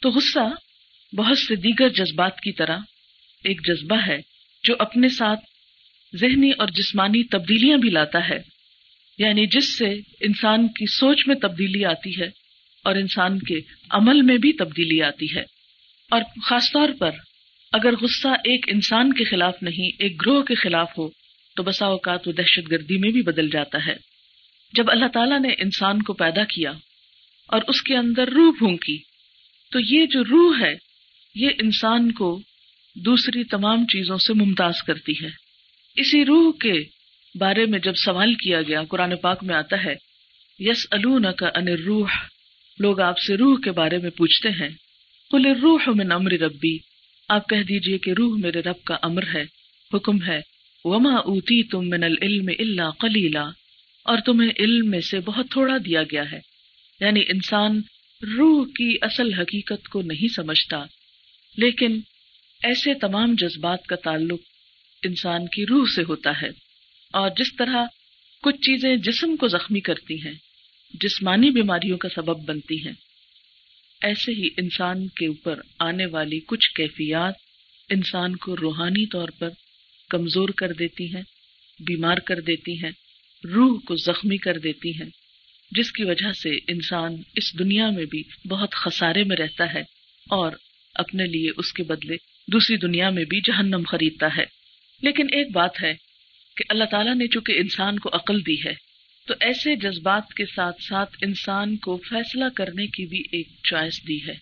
[0.00, 0.54] تو غصہ
[1.16, 2.78] بہت سے دیگر جذبات کی طرح
[3.44, 4.18] ایک جذبہ ہے
[4.62, 5.40] جو اپنے ساتھ
[6.16, 8.38] ذہنی اور جسمانی تبدیلیاں بھی لاتا ہے۔
[9.18, 12.26] یعنی جس سے انسان کی سوچ میں تبدیلی آتی ہے
[12.84, 15.42] اور انسان کے عمل میں بھی تبدیلی آتی ہے۔
[16.10, 17.10] اور خاص طور پر
[17.74, 21.08] اگر غصہ ایک انسان کے خلاف نہیں، ایک گروہ کے خلاف ہو،
[21.56, 23.96] تو بسا اوقات وہ دہشت گردی میں بھی بدل جاتا ہے۔
[24.72, 26.72] جب اللہ تعالیٰ نے انسان کو پیدا کیا
[27.48, 28.98] اور اس کے اندر روح پھونکی،
[29.70, 30.74] تو یہ جو روح ہے،
[31.34, 32.40] یہ انسان کو
[32.96, 35.30] دوسری تمام چیزوں سے ممتاز کرتی ہے۔
[35.96, 36.82] اسی روح کے
[37.38, 39.94] بارے میں جب سوال کیا گیا، قرآن پاک میں آتا ہے
[40.58, 40.86] یس
[41.38, 42.10] کا ان روح
[42.78, 44.68] لوگ آپ سے روح کے بارے میں پوچھتے ہیں
[45.30, 46.93] کل روح من امر ربی
[47.28, 49.44] آپ کہہ دیجیے کہ روح میرے رب کا امر ہے،
[49.94, 50.40] حکم ہے۔
[50.84, 53.50] وما اوتی تم من العلم اللہ کلیلہ
[54.04, 56.40] اور تمہیں علم میں سے بہت تھوڑا دیا گیا ہے۔
[57.00, 57.82] یعنی انسان
[58.38, 60.84] روح کی اصل حقیقت کو نہیں سمجھتا۔
[61.56, 62.00] لیکن
[62.62, 64.40] ایسے تمام جذبات کا تعلق
[65.02, 66.48] انسان کی روح سے ہوتا ہے۔
[67.12, 67.84] اور جس طرح
[68.42, 70.34] کچھ چیزیں جسم کو زخمی کرتی ہیں،
[71.00, 73.03] جسمانی بیماریوں کا سبب بنتی ہیں۔
[74.00, 77.34] ایسے ہی انسان کے اوپر آنے والی کچھ کیفیات
[77.90, 79.48] انسان کو روحانی طور پر
[80.10, 81.22] کمزور کر دیتی ہیں،
[81.80, 82.90] بیمار کر دیتی ہیں،
[83.44, 85.10] روح کو زخمی کر دیتی ہیں،
[85.70, 89.80] جس کی وجہ سے انسان اس دنیا میں بھی بہت خسارے میں رہتا ہے
[90.30, 90.52] اور
[90.94, 92.16] اپنے لیے اس کے بدلے
[92.52, 94.44] دوسری دنیا میں بھی جہنم خریدتا ہے۔
[95.02, 95.94] لیکن ایک بات ہے
[96.56, 98.74] کہ اللہ تعالیٰ نے چونکہ انسان کو عقل دی ہے
[99.26, 104.28] تو ایسے جذبات کے ساتھ ساتھ انسان کو فیصلہ کرنے کی بھی ایک چوائس دی
[104.28, 104.34] ہے۔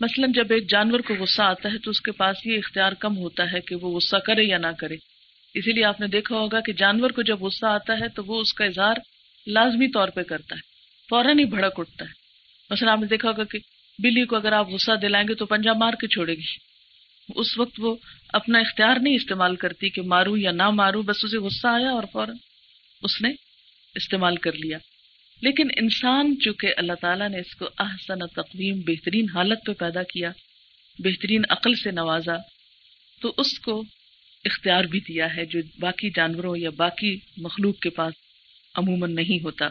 [0.00, 3.16] مثلاً جب ایک جانور کو غصہ آتا ہے تو اس کے پاس یہ اختیار کم
[3.16, 4.94] ہوتا ہے کہ وہ غصہ کرے یا نہ کرے۔
[5.54, 8.40] اسی لیے آپ نے دیکھا ہوگا کہ جانور کو جب غصہ آتا ہے تو وہ
[8.40, 8.94] اس کا اظہار
[9.46, 10.60] لازمی طور پہ کرتا ہے،
[11.10, 12.10] فوراً ہی بھڑک اٹھتا ہے۔
[12.70, 13.58] مثلاً آپ نے دیکھا ہوگا کہ
[13.98, 16.56] بلی کو اگر آپ غصہ دلائیں گے تو پنجاب مار کے چھوڑے گی۔
[17.36, 17.96] اس وقت وہ
[18.28, 22.02] اپنا اختیار نہیں استعمال کرتی کہ مارو یا نہ مارو بس اسے غصہ آیا اور
[22.12, 22.36] فوراً
[23.02, 23.51] اس نے
[23.94, 24.78] استعمال کر لیا۔
[25.42, 30.30] لیکن انسان چونکہ اللہ تعالیٰ نے اس کو احسن تقویم، بہترین حالت پہ پیدا کیا،
[30.98, 32.36] بہترین عقل سے نوازا،
[33.20, 33.84] تو اس کو
[34.44, 38.14] اختیار بھی دیا ہے جو باقی جانوروں یا باقی مخلوق کے پاس
[38.74, 39.66] عموماً نہیں ہوتا۔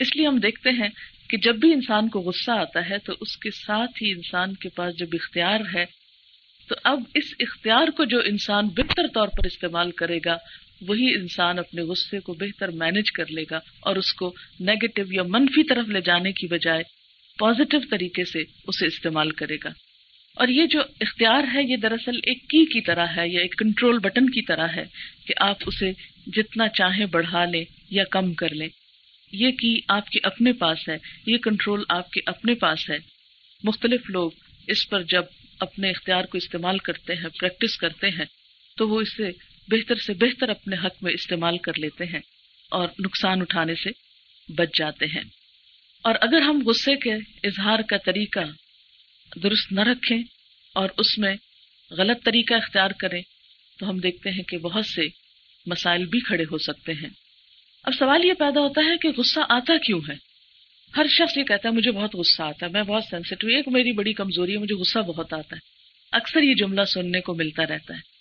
[0.00, 0.88] اس لیے ہم دیکھتے ہیں
[1.30, 4.68] کہ جب بھی انسان کو غصہ آتا ہے تو اس کے ساتھ ہی انسان کے
[4.68, 5.84] پاس جب اختیار ہے،
[6.68, 10.36] تو اب اس اختیار کو جو انسان بہتر طور پر استعمال کرے گا
[10.88, 15.22] وہی انسان اپنے غصے کو بہتر مینج کر لے گا اور اس کو نیگیٹو یا
[15.22, 16.82] منفی طرف لے جانے کی بجائے
[17.38, 19.68] پازیٹو طریقے سے اسے استعمال کرے گا۔
[20.36, 23.98] اور یہ جو اختیار ہے، یہ دراصل ایک کی کی طرح ہے، یا ایک کنٹرول
[23.98, 24.84] بٹن کی طرح ہے
[25.26, 25.92] کہ آپ اسے
[26.26, 28.68] جتنا چاہیں بڑھا لیں یا کم کر لیں۔
[29.32, 32.96] یہ کی آپ کے اپنے پاس ہے، یہ کنٹرول آپ کے اپنے پاس ہے۔
[33.64, 34.30] مختلف لوگ
[34.66, 35.22] اس پر جب
[35.60, 38.24] اپنے اختیار کو استعمال کرتے ہیں پریکٹس کرتے ہیں،
[38.76, 42.20] تو وہ اسے بہتر سے بہتر اپنے حق میں استعمال کر لیتے ہیں
[42.70, 43.90] اور نقصان اٹھانے سے
[44.54, 45.22] بچ جاتے ہیں۔
[46.02, 47.12] اور اگر ہم غصے کے
[47.44, 48.40] اظہار کا طریقہ
[49.42, 50.18] درست نہ رکھیں
[50.74, 51.36] اور اس میں
[51.90, 53.22] غلط طریقہ اختیار کریں،
[53.78, 55.02] تو ہم دیکھتے ہیں کہ بہت سے
[55.66, 57.08] مسائل بھی کھڑے ہو سکتے ہیں۔
[57.84, 60.14] اب سوال یہ پیدا ہوتا ہے کہ غصہ آتا کیوں ہے؟
[60.96, 63.92] ہر شخص یہ کہتا ہے، مجھے بہت غصہ آتا ہے، میں بہت سینسیٹیو ایک میری
[63.92, 65.60] بڑی کمزوری ہے، مجھے غصہ بہت آتا ہے۔
[66.12, 68.11] اکثر یہ جملہ سننے کو ملتا رہتا ہے۔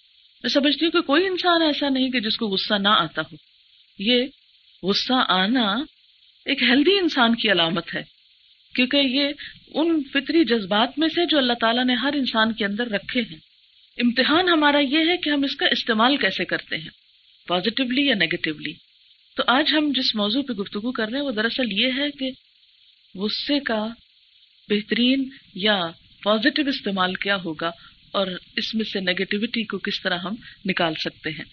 [0.44, 3.36] میں سمجھتی ہوں کہ کوئی انسان ایسا نہیں کہ جس کو غصہ نہ آتا ہو۔
[4.00, 4.26] یہ
[4.84, 5.74] غصہ آنا
[6.46, 8.04] ایک ہیلدی انسان کی علامت ہے،
[8.76, 9.30] کیونکہ یہ
[9.74, 13.38] ان فطری جذبات میں سے جو اللہ تعالیٰ نے ہر انسان کے اندر رکھے ہیں۔
[13.98, 16.90] امتحان ہمارا یہ ہے کہ ہم اس کا استعمال کیسے کرتے ہیں
[17.48, 18.74] پازیٹیولی یا نیگیٹولی
[19.38, 22.32] تو آج ہم جس موضوع پہ گفتگو کر رہے ہیں، وہ دراصل یہ ہے کہ
[23.16, 23.88] غصے کا
[24.70, 25.82] بہترین یا
[26.24, 27.72] پازیٹیو استعمال کیا ہوگا۔
[28.14, 31.46] اور اس میں سے نیگیٹیوٹی کو کس طرح ہم نکال سکتے ہیں؟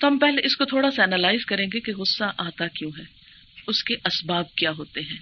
[0.00, 3.04] تو ہم پہلے اس کو تھوڑا سا اینالائز کریں گے کہ غصہ آتا کیوں ہے؟
[3.68, 5.16] اس کے اسباب کیا ہوتے ہیں؟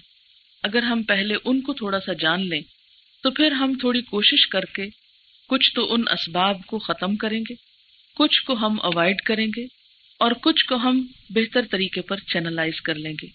[0.63, 2.61] اگر ہم پہلے ان کو تھوڑا سا جان لیں،
[3.23, 4.85] تو پھر ہم تھوڑی کوشش کر کے
[5.47, 7.55] کچھ تو ان اسباب کو ختم کریں گے،
[8.15, 9.63] کچھ کو ہم اوائڈ کریں گے
[10.19, 13.27] اور کچھ کو ہم بہتر طریقے پر چینلائز کر لیں گے،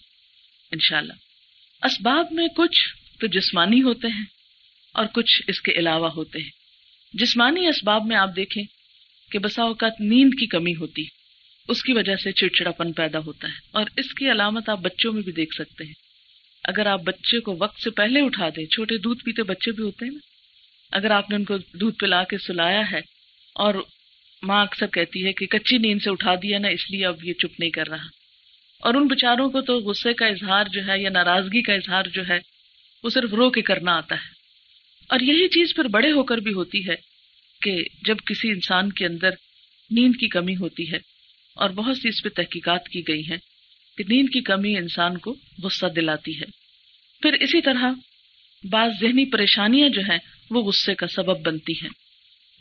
[0.71, 1.13] انشاءاللہ۔
[1.83, 2.81] اسباب میں کچھ
[3.19, 4.25] تو جسمانی ہوتے ہیں
[4.93, 6.66] اور کچھ اس کے علاوہ ہوتے ہیں۔
[7.13, 8.63] جسمانی اسباب میں آپ دیکھیں
[9.31, 11.03] کہ بسا اوقات نیند کی کمی ہوتی،
[11.67, 15.21] اس کی وجہ سے چڑچڑاپن پیدا ہوتا ہے اور اس کی علامت آپ بچوں میں
[15.21, 15.93] بھی دیکھ سکتے ہیں۔
[16.63, 20.05] اگر آپ بچے کو وقت سے پہلے اٹھا دیں، چھوٹے دودھ پیتے بچے بھی ہوتے
[20.05, 20.19] ہیں نا۔
[20.97, 22.99] اگر آپ نے ان کو دودھ پلا کے سلایا ہے
[23.55, 23.75] اور
[24.41, 27.33] ماں اکثر کہتی ہے کہ کچی نیند سے اٹھا دیا نا، اس لیے اب یہ
[27.33, 28.05] چپ نہیں کر رہا۔
[28.79, 32.27] اور ان بچاروں کو تو غصے کا اظہار جو ہے یا ناراضگی کا اظہار جو
[32.29, 32.39] ہے،
[33.03, 34.36] وہ صرف رو کے کرنا آتا ہے۔
[35.09, 36.95] اور یہی چیز پھر بڑے ہو کر بھی ہوتی ہے
[37.61, 39.29] کہ جب کسی انسان کے اندر
[39.91, 40.97] نیند کی کمی ہوتی ہے
[41.55, 43.37] اور بہت سی اس پہ تحقیقات کی گئی ہیں
[43.97, 46.45] کہ نیند کی کمی انسان کو غصہ دلاتی ہے۔
[47.21, 47.91] پھر اسی طرح
[48.63, 50.17] بعض ذہنی پریشانیاں جو ہیں
[50.49, 51.89] وہ غصے کا سبب بنتی ہیں۔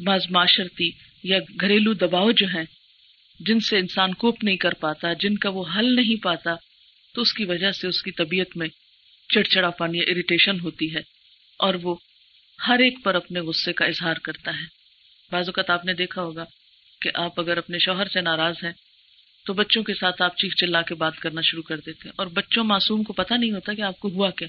[0.02, 0.90] بعض معاشرتی
[1.24, 2.64] یا گھریلو دباؤ جو ہیں،
[3.40, 6.54] جن سے انسان کوپ نہیں کر پاتا، جن کا وہ حل نہیں پاتا،
[7.14, 8.68] تو اس کی وجہ سے اس کی طبیعت میں
[9.28, 11.00] چڑچڑا پانی یا اریٹیشن ہوتی ہے
[11.59, 11.94] اور وہ
[12.68, 14.64] ہر ایک پر اپنے غصے کا اظہار کرتا ہے۔
[15.32, 16.44] بعض اوقات آپ نے دیکھا ہوگا
[17.00, 18.72] کہ آپ اگر اپنے شوہر سے ناراض ہیں
[19.46, 22.26] تو بچوں کے ساتھ آپ چیخ چلا کے بات کرنا شروع کر دیتے ہیں اور
[22.26, 24.48] بچوں معصوم کو پتا نہیں ہوتا کہ آپ کو ہوا کیا۔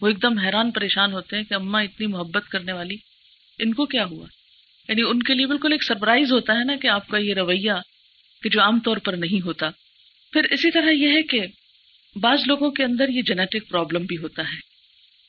[0.00, 2.96] وہ ایک دم حیران پریشان ہوتے ہیں کہ اما اتنی محبت کرنے والی،
[3.58, 4.26] ان کو کیا ہوا؟
[4.88, 7.72] یعنی ان کے لیے بالکل ایک سرپرائز ہوتا ہے نا کہ آپ کا یہ رویہ
[8.42, 9.70] کہ جو عام طور پر نہیں ہوتا۔
[10.32, 11.40] پھر اسی طرح یہ ہے کہ
[12.16, 14.60] بعض لوگوں کے اندر یہ جینیٹک پرابلم بھی ہوتا ہے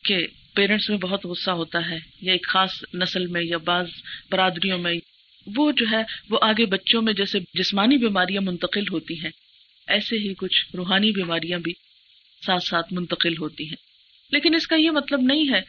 [0.04, 3.86] کہ پیرنٹس میں بہت غصہ ہوتا ہے یا ایک خاص نسل میں یا بعض
[4.32, 4.94] برادریوں میں،
[5.56, 9.30] وہ جو ہے، وہ آگے بچوں میں جیسے جسمانی بیماریاں منتقل ہوتی ہیں۔
[9.88, 11.74] ایسے ہی کچھ روحانی بیماریاں بھی
[12.46, 13.76] ساتھ ساتھ منتقل ہوتی ہیں۔
[14.32, 15.62] لیکن اس کا یہ مطلب نہیں ہے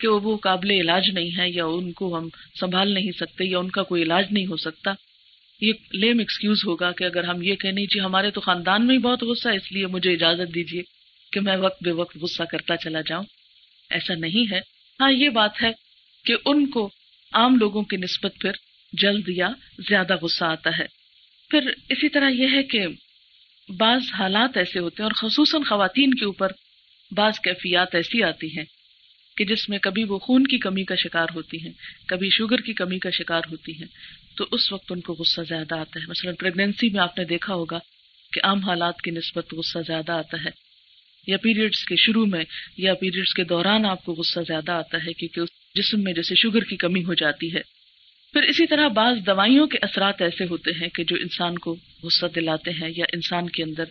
[0.00, 2.28] کہ وہ قابل علاج نہیں ہے یا ان کو ہم
[2.60, 4.90] سنبھال نہیں سکتے یا ان کا کوئی علاج نہیں ہو سکتا۔
[5.60, 9.00] یہ لیم ایکسکیوز ہوگا کہ اگر ہم یہ کہنے جی ہمارے تو خاندان میں ہی
[9.00, 10.82] بہت غصہ ہے، اس لیے مجھے اجازت دیجیے
[11.32, 13.24] کہ میں وقت بے وقت غصہ کرتا چلا جاؤں۔
[13.92, 14.60] ایسا نہیں ہے۔
[15.00, 15.70] ہاں یہ بات ہے
[16.24, 16.90] کہ ان کو
[17.32, 18.50] عام لوگوں کی نسبت پھر
[18.92, 19.48] جلد یا
[19.88, 20.86] زیادہ غصہ آتا ہے۔
[21.50, 22.86] پھر اسی طرح یہ ہے کہ
[23.78, 26.48] بعض حالات ایسے ہوتے ہیں اور خصوصاً خواتین کے اوپر
[27.10, 28.64] بعض کیفیات ایسی آتی ہیں
[29.36, 31.72] کہ جس میں کبھی وہ خون کی کمی کا شکار ہوتی ہیں،
[32.08, 33.86] کبھی شوگر کی کمی کا شکار ہوتی ہیں۔
[34.36, 37.54] تو اس وقت ان کو غصہ زیادہ آتا ہے۔ مثلاً پریگنینسی میں آپ نے دیکھا
[37.54, 37.78] ہوگا
[38.32, 40.50] کہ عام حالات کی نسبت غصہ زیادہ آتا ہے۔
[41.26, 42.44] یا پیریڈس کے شروع میں
[42.76, 46.34] یا پیریڈس کے دوران آپ کو غصہ زیادہ آتا ہے کیونکہ اس جسم میں جیسے
[46.34, 47.60] شوگر کی کمی ہو جاتی ہے۔
[48.32, 52.26] پھر اسی طرح بعض دوائیوں کے اثرات ایسے ہوتے ہیں کہ جو انسان کو غصہ
[52.26, 53.84] دلاتے ہیں یا انسان کے اندر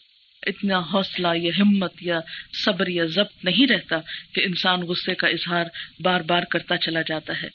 [0.47, 2.19] اتنا حوصلہ یا ہمت یا
[2.65, 3.97] صبر یا ضبط نہیں رہتا
[4.33, 5.65] کہ انسان غصے کا اظہار
[5.99, 7.47] بار بار کرتا چلا جاتا ہے۔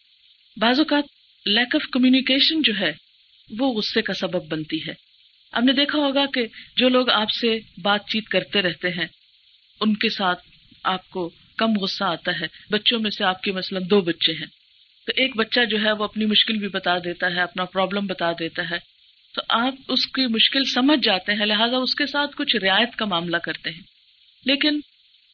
[0.56, 1.04] بعض اوقات
[1.46, 2.92] لیک آف کمیونیکیشن جو ہے
[3.58, 4.94] وہ غصے کا سبب بنتی ہے۔
[5.52, 9.06] آپ نے دیکھا ہوگا کہ جو لوگ آپ سے بات چیت کرتے رہتے ہیں
[9.80, 10.42] ان کے ساتھ
[10.84, 14.46] آپ کو کم غصہ آتا ہے۔ بچوں میں سے آپ کے مثلاً دو بچے ہیں۔
[15.06, 18.32] تو ایک بچہ جو ہے وہ اپنی مشکل بھی بتا دیتا ہے، اپنا پرابلم بتا
[18.32, 18.78] دیتا ہے۔
[19.34, 23.04] تو آپ اس کی مشکل سمجھ جاتے ہیں، لہٰذا اس کے ساتھ کچھ رعایت کا
[23.04, 23.82] معاملہ کرتے ہیں۔
[24.44, 24.80] لیکن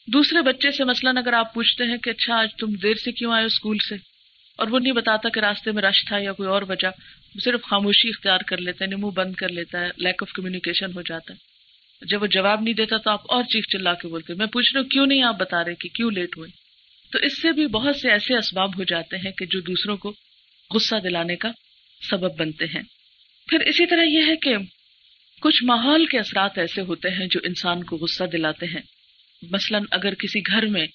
[0.06, 3.32] دوسرے بچے سے مثلاً اگر آپ پوچھتے ہیں کہ اچھا آج تم دیر سے کیوں
[3.32, 3.94] آئے اسکول سے؟
[4.58, 6.88] اور وہ نہیں بتاتا کہ راستے میں رش تھا یا کوئی اور وجہ،
[7.44, 10.92] صرف خاموشی اختیار کر لیتا ہے یعنی منہ بند کر لیتا ہے لیک آف کمیونیکیشن
[10.94, 11.51] ہو جاتا ہے۔
[12.08, 14.80] جب وہ جواب نہیں دیتا تو آپ اور چیخ چلا کے بولتے، میں پوچھ رہا
[14.80, 16.50] ہوں، کیوں نہیں آپ بتا رہے کہ کیوں لیٹ ہوئے؟
[17.12, 20.14] تو اس سے بھی بہت سے ایسے اسباب ہو جاتے ہیں کہ جو دوسروں کو
[20.74, 21.50] غصہ دلانے کا
[22.10, 22.82] سبب بنتے ہیں۔
[23.48, 24.56] پھر اسی طرح یہ ہے کہ
[25.40, 28.80] کچھ ماحول کے اثرات ایسے ہوتے ہیں جو انسان کو غصہ دلاتے ہیں۔
[29.50, 30.86] مثلاً اگر کسی گھر میں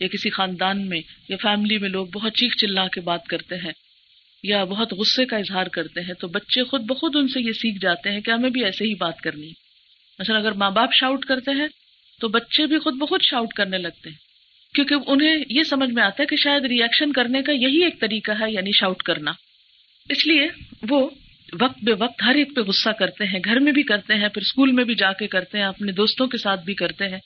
[0.00, 3.72] یا کسی خاندان میں یا فیملی میں لوگ بہت چیخ چلا کے بات کرتے ہیں
[4.42, 7.78] یا بہت غصے کا اظہار کرتے ہیں تو بچے خود بخود ان سے یہ سیکھ
[7.82, 9.50] جاتے ہیں کہ ہمیں بھی ایسے ہی بات کرنی
[10.22, 11.68] مثلا اگر ماں باپ شاؤٹ کرتے ہیں
[12.20, 14.16] تو بچے بھی خود بخود شاؤٹ کرنے لگتے ہیں۔
[14.74, 18.32] کیونکہ انہیں یہ سمجھ میں آتا ہے کہ شاید ریئیکشن کرنے کا یہی ایک طریقہ
[18.40, 19.32] ہے یعنی شاؤٹ کرنا۔
[20.08, 20.48] اس لیے
[20.88, 21.10] وہ
[21.60, 24.42] وقت بے وقت ہر ایک پہ غصہ کرتے ہیں، گھر میں بھی کرتے ہیں، پھر
[24.42, 27.18] اسکول میں بھی جا کے کرتے ہیں، اپنے دوستوں کے ساتھ بھی کرتے ہیں۔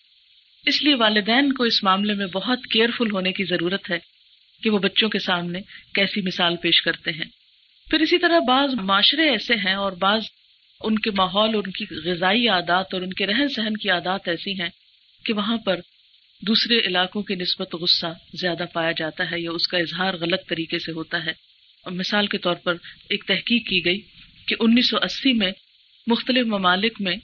[0.67, 3.99] اس لیے والدین کو اس معاملے میں بہت کیئرفل ہونے کی ضرورت ہے
[4.63, 5.61] کہ وہ بچوں کے سامنے
[5.95, 7.25] کیسی مثال پیش کرتے ہیں۔
[7.91, 10.23] پھر اسی طرح بعض معاشرے ایسے ہیں اور بعض
[10.81, 14.29] ان کے ماحول اور ان کی غذائی عادات اور ان کے رہن سہن کی عادات
[14.29, 14.69] ایسی ہیں
[15.25, 15.81] کہ وہاں پر
[16.43, 18.07] دوسرے علاقوں کی نسبت غصہ
[18.41, 21.31] زیادہ پایا جاتا ہے یا اس کا اظہار غلط طریقے سے ہوتا ہے۔
[21.85, 22.75] اور مثال کے طور پر
[23.09, 24.01] ایک تحقیق کی گئی
[24.47, 25.53] کہ انیس سو اسی میں
[26.07, 27.17] مختلف ممالک میں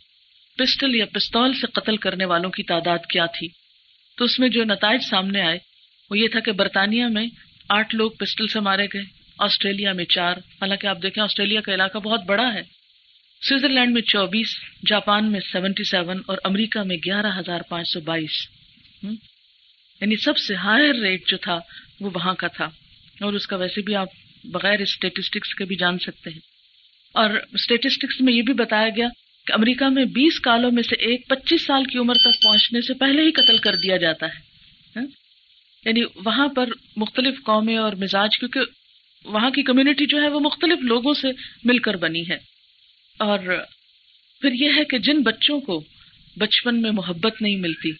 [0.58, 3.48] پسٹل یا پستول سے قتل کرنے والوں کی تعداد کیا تھی۔
[4.16, 5.58] تو اس میں جو نتائج سامنے آئے
[6.10, 7.26] وہ یہ تھا کہ برطانیہ میں
[7.68, 9.02] آٹھ لوگ پسٹل سے مارے گئے،
[9.38, 12.81] آسٹریلیا میں چار۔ حالانکہ آپ دیکھیں آسٹریلیا کا علاقہ بہت بڑا ہے۔
[13.48, 14.46] سوئٹزرلینڈ میں چوبیس،
[14.86, 18.48] جاپان میں سیونٹی سیون اور امریکہ میں گیارہ ہزار پانچ سو بائیس۔
[20.00, 21.58] یعنی سب سے ہائر ریٹ جو تھا
[22.00, 22.64] وہ وہاں کا تھا۔
[23.20, 24.08] اور اس کا ویسے بھی آپ
[24.44, 26.38] بغیر اسٹیٹسٹکس کے بھی جان سکتے ہیں۔
[27.14, 29.08] اور اسٹیٹسٹکس میں یہ بھی بتایا گیا
[29.46, 32.94] کہ امریکہ میں بیس کالوں میں سے ایک پچیس سال کی عمر تک پہنچنے سے
[32.94, 34.38] پہلے ہی قتل کر دیا جاتا ہے۔
[35.84, 38.60] یعنی وہاں پر مختلف قومیں اور مزاج، کیونکہ
[39.24, 41.28] وہاں کی کمیونٹی جو ہے وہ مختلف لوگوں سے
[41.64, 42.51] مل کر بنی ہے۔
[43.18, 43.38] اور
[44.40, 45.84] پھر یہ ہے کہ جن بچوں کو
[46.36, 47.90] بچپن میں محبت نہیں ملتی،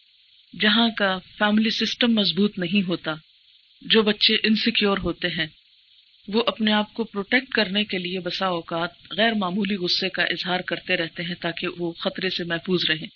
[0.60, 3.14] جہاں کا فیملی سسٹم مضبوط نہیں ہوتا،
[3.82, 5.46] جو بچے انسیکیور ہوتے ہیں،
[6.28, 10.60] وہ اپنے آپ کو پروٹیکٹ کرنے کے لیے بسا اوقات غیر معمولی غصے کا اظہار
[10.60, 13.06] کرتے رہتے ہیں تاکہ وہ خطرے سے محفوظ رہیں۔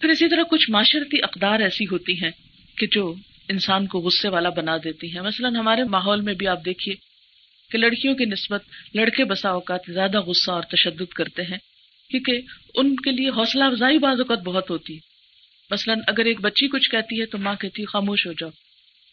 [0.00, 2.30] پھر اسی طرح کچھ معاشرتی اقدار ایسی ہوتی ہیں
[2.76, 3.14] کہ جو
[3.48, 6.94] انسان کو غصے والا بنا دیتی ہیں۔ مثلاً ہمارے ماحول میں بھی آپ دیکھیے
[7.72, 11.58] کہ لڑکیوں کی نسبت لڑکے بسا اوقات زیادہ غصہ اور تشدد کرتے ہیں،
[12.10, 12.40] کیونکہ
[12.74, 14.98] ان کے لیے حوصلہ افزائی بعض اوقات بہت ہوتی ہے۔
[15.70, 18.50] مثلاً اگر ایک بچی کچھ کہتی ہے تو ماں کہتی ہے، خاموش ہو جاؤ۔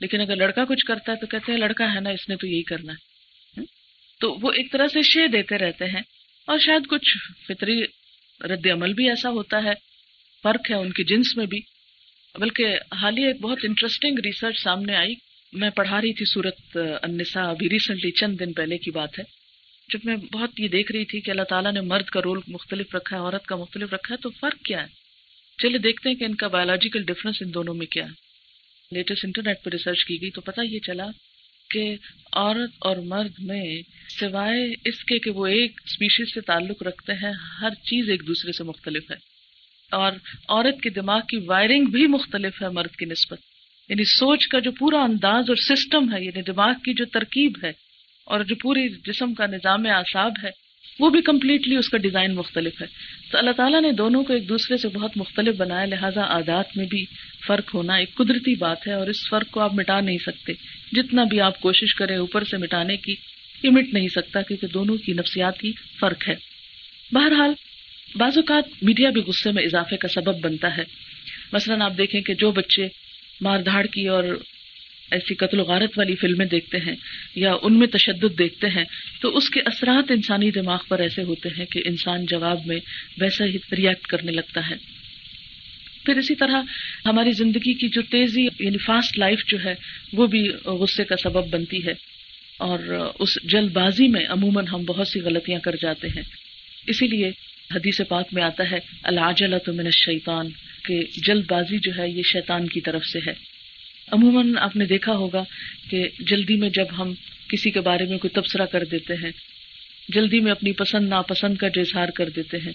[0.02, 2.48] لیکن اگر لڑکا کچھ کرتا ہے تو کہتے ہیں، لڑکا ہے نا، اس نے تو
[2.48, 3.10] یہی کرنا ہے۔
[4.20, 6.02] تو وہ ایک طرح سے شے دیتے رہتے ہیں۔
[6.48, 7.84] اور شاید کچھ فطری
[8.42, 9.74] رد عمل بھی ایسا ہوتا ہے،
[10.44, 11.62] فرق ہے ان کی جنس میں بھی۔
[12.40, 17.70] بلکہ حالیہ ایک بہت انٹرسٹنگ ریسرچ سامنے آئی۔ میں پڑھا رہی تھی سورت انسا ابھی
[17.70, 19.24] ریسنٹلی چند دن پہلے کی بات ہے۔
[19.94, 22.96] جب میں بہت یہ دیکھ رہی تھی کہ اللہ تعالیٰ نے مرد کا رول مختلف
[22.96, 24.88] رکھا ہے، عورت کا مختلف رکھا ہے، تو فرق کیا ہے؟
[25.58, 28.30] چلیے دیکھتے ہیں کہ ان کا بایولوجیکل ڈفرنس ان دونوں میں کیا ہے۔
[28.92, 31.08] لیٹسٹ انٹرنیٹ پہ ریسرچ کی گئی تو پتا یہ چلا
[31.70, 31.96] کہ
[32.34, 33.82] عورت اور مرد میں
[34.20, 38.52] سوائے اس کے کہ وہ ایک اسپیشیز سے تعلق رکھتے ہیں، ہر چیز ایک دوسرے
[38.52, 39.16] سے مختلف ہے۔
[39.92, 40.12] اور
[40.50, 43.40] عورت کے دماغ کی وائرنگ بھی مختلف ہے، مرد کی نسبت۔
[43.90, 47.72] یعنی سوچ کا جو پورا انداز اور سسٹم ہے یعنی دماغ کی جو ترکیب ہے
[48.26, 50.50] اور جو پوری جسم کا نظام اعصاب ہے،
[51.00, 52.88] وہ بھی کمپلیٹلی اس کا ڈیزائن مختلف ہے۔
[53.32, 56.86] تو اللہ تعالیٰ نے دونوں کو ایک دوسرے سے بہت مختلف بنایا، لہٰذا عادات میں
[56.86, 57.06] بھی
[57.48, 60.54] فرق ہونا ایک قدرتی بات ہے اور اس فرق کو آپ مٹا نہیں سکتے۔
[60.92, 63.16] جتنا بھی آپ کوشش کریں اوپر سے مٹانے کی،
[63.64, 66.36] یہ مٹ نہیں سکتا کیونکہ دونوں کی نفسیاتی فرق ہے۔
[67.12, 67.54] بہرحال،
[68.16, 70.84] بعض اوقات میڈیا بھی غصے میں اضافے کا سبب بنتا ہے۔
[71.54, 72.88] مثلاً آپ دیکھیں کہ جو بچے
[73.42, 74.24] مار دھاڑ کی اور
[75.12, 76.96] ایسی قتل و غارت والی فلمیں دیکھتے ہیں
[77.36, 78.84] یا ان میں تشدد دیکھتے ہیں،
[79.22, 82.80] تو اس کے اثرات انسانی دماغ پر ایسے ہوتے ہیں کہ انسان جواب میں
[83.22, 84.76] ویسا ہی ریئیکٹ کرنے لگتا ہے۔
[86.06, 86.62] پھر اسی طرح
[87.06, 89.76] ہماری زندگی کی جو تیزی یعنی فاسٹ لائف جو ہے،
[90.14, 91.94] وہ بھی غصے کا سبب بنتی ہے۔
[92.58, 96.24] اور اس جلد بازی میں عموماً ہم بہت سی غلطیاں کر جاتے ہیں۔
[96.88, 97.32] اسی لیے
[97.76, 100.48] حدیث پاک میں آتا ہے، العجلۃ من الشیطان۔
[100.90, 103.34] کہ جلد بازی جو ہے یہ شیطان کی طرف سے ہے۔
[104.12, 105.44] عموماً آپ نے دیکھا ہوگا
[105.90, 107.14] کہ جلدی میں جب ہم
[107.50, 109.32] کسی کے بارے میں کوئی تبصرہ کر دیتے ہیں،
[110.10, 112.72] جلدی میں اپنی پسند ناپسند کا جو اظہار کر دیتے ہیں،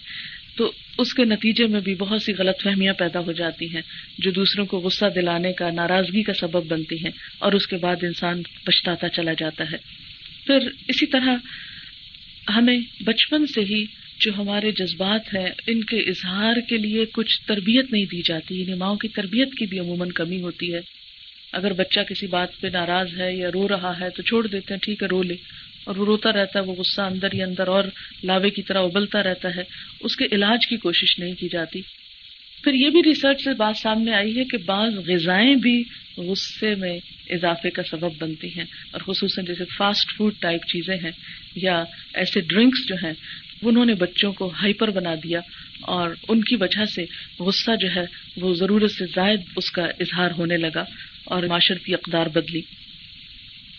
[0.57, 3.81] تو اس کے نتیجے میں بھی بہت سی غلط فہمیاں پیدا ہو جاتی ہیں
[4.19, 7.95] جو دوسروں کو غصہ دلانے کا، ناراضگی کا سبب بنتی ہیں اور اس کے بعد
[8.01, 9.77] انسان پچھتاتا چلا جاتا ہے۔
[10.47, 11.35] پھر اسی طرح
[12.51, 13.85] ہمیں بچپن سے ہی
[14.19, 18.73] جو ہمارے جذبات ہیں، ان کے اظہار کے لیے کچھ تربیت نہیں دی جاتی یعنی
[18.73, 20.79] ماؤں کی تربیت کی بھی عموماً کمی ہوتی ہے۔
[21.51, 24.81] اگر بچہ کسی بات پہ ناراض ہے یا رو رہا ہے تو چھوڑ دیتے ہیں،
[24.81, 25.35] ٹھیک ہے، رو لے۔
[25.83, 27.83] اور وہ روتا رہتا ہے، وہ غصہ اندر ہی اندر اور
[28.23, 29.63] لاوے کی طرح ابلتا رہتا ہے۔
[29.99, 31.81] اس کے علاج کی کوشش نہیں کی جاتی۔
[32.63, 35.83] پھر یہ بھی ریسرچ سے بات سامنے آئی ہے کہ بعض غذائیں بھی
[36.17, 36.99] غصے میں
[37.29, 41.11] اضافے کا سبب بنتی ہیں۔ اور خصوصاً جیسے فاسٹ فوڈ ٹائپ چیزیں ہیں
[41.55, 43.13] یا ایسے ڈرنکس جو ہیں
[43.61, 45.39] انہوں نے بچوں کو ہائپر بنا دیا
[45.81, 47.05] اور ان کی وجہ سے
[47.39, 48.05] غصہ جو ہے
[48.37, 50.83] وہ ضرورت سے زائد اس کا اظہار ہونے لگا
[51.25, 52.61] اور معاشرتی اقدار بدلی۔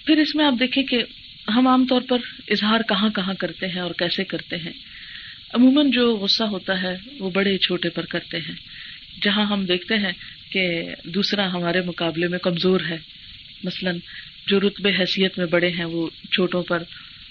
[0.06, 1.04] پھر اس میں آپ دیکھیں کہ
[1.48, 4.72] ہم عام طور پر اظہار کہاں کہاں کرتے ہیں اور کیسے کرتے ہیں۔
[5.54, 8.54] عموماً جو غصہ ہوتا ہے وہ بڑے چھوٹے پر کرتے ہیں،
[9.22, 10.12] جہاں ہم دیکھتے ہیں
[10.52, 12.98] کہ دوسرا ہمارے مقابلے میں کمزور ہے۔
[13.64, 13.98] مثلاً
[14.46, 16.82] جو رتبے حیثیت میں بڑے ہیں وہ چھوٹوں پر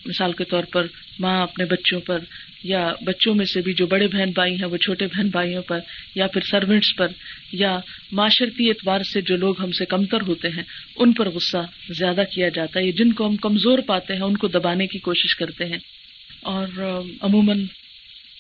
[0.06, 0.88] مثال کے طور پر
[1.20, 2.20] ماں اپنے بچوں پر
[2.64, 5.80] یا بچوں میں سے بھی جو بڑے بہن بھائی ہیں، وہ چھوٹے بہن بھائیوں پر
[6.16, 7.08] یا پھر سروینٹس پر
[7.52, 7.80] یا
[8.12, 10.64] معاشرتی اعتبار سے جو لوگ ہم سے کمتر ہوتے ہیں،
[10.96, 11.58] ان پر غصہ
[11.90, 15.36] زیادہ کیا جاتا ہے۔ جن کو ہم کمزور پاتے ہیں، ان کو دبانے کی کوشش
[15.36, 15.80] کرتے ہیں۔
[16.42, 16.68] اور
[17.22, 17.66] عموماً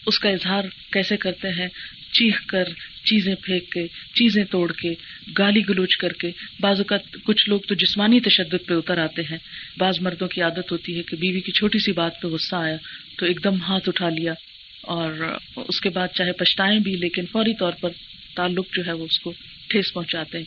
[0.05, 1.67] اس کا اظہار کیسے کرتے ہیں؟
[2.13, 2.63] چیخ کر،
[3.03, 4.93] چیزیں پھینک کے، چیزیں توڑ کے،
[5.37, 9.37] گالی گلوچ کر کے۔ بعض اوقات کچھ لوگ تو جسمانی تشدد پہ اتر آتے ہیں۔
[9.77, 12.75] بعض مردوں کی عادت ہوتی ہے کہ بیوی کی چھوٹی سی بات پہ غصہ آیا،
[13.17, 14.33] تو ایک دم ہاتھ اٹھا لیا
[14.81, 17.89] اور اس کے بعد چاہے پچھتائیں بھی، لیکن فوری طور پر
[18.35, 19.33] تعلق جو ہے وہ اس کو
[19.69, 20.45] ٹھیس پہنچاتے ہیں۔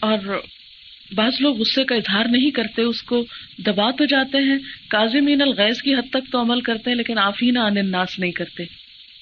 [0.00, 0.42] اور
[1.14, 3.26] بعض لوگ غصے کا اظہار نہیں کرتے، اس کو
[3.58, 7.58] دبا تو جاتے ہیں۔ کاظمین الغیز کی حد تک تو عمل کرتے ہیں، لیکن آفینہ
[7.58, 8.64] ان الناس نہیں کرتے۔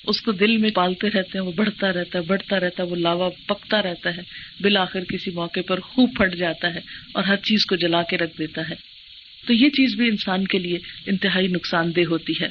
[0.07, 2.97] اس کو دل میں پالتے رہتے ہیں، وہ بڑھتا رہتا ہے، بڑھتا رہتا ہے، وہ
[2.97, 4.23] لاوا پکتا رہتا ہے۔
[4.61, 6.81] بالآخر کسی موقع پر خوب پھٹ جاتا ہے
[7.15, 8.75] اور ہر چیز کو جلا کے رکھ دیتا ہے۔
[9.47, 12.49] تو یہ چیز بھی انسان کے لیے انتہائی نقصان دہ ہوتی ہے۔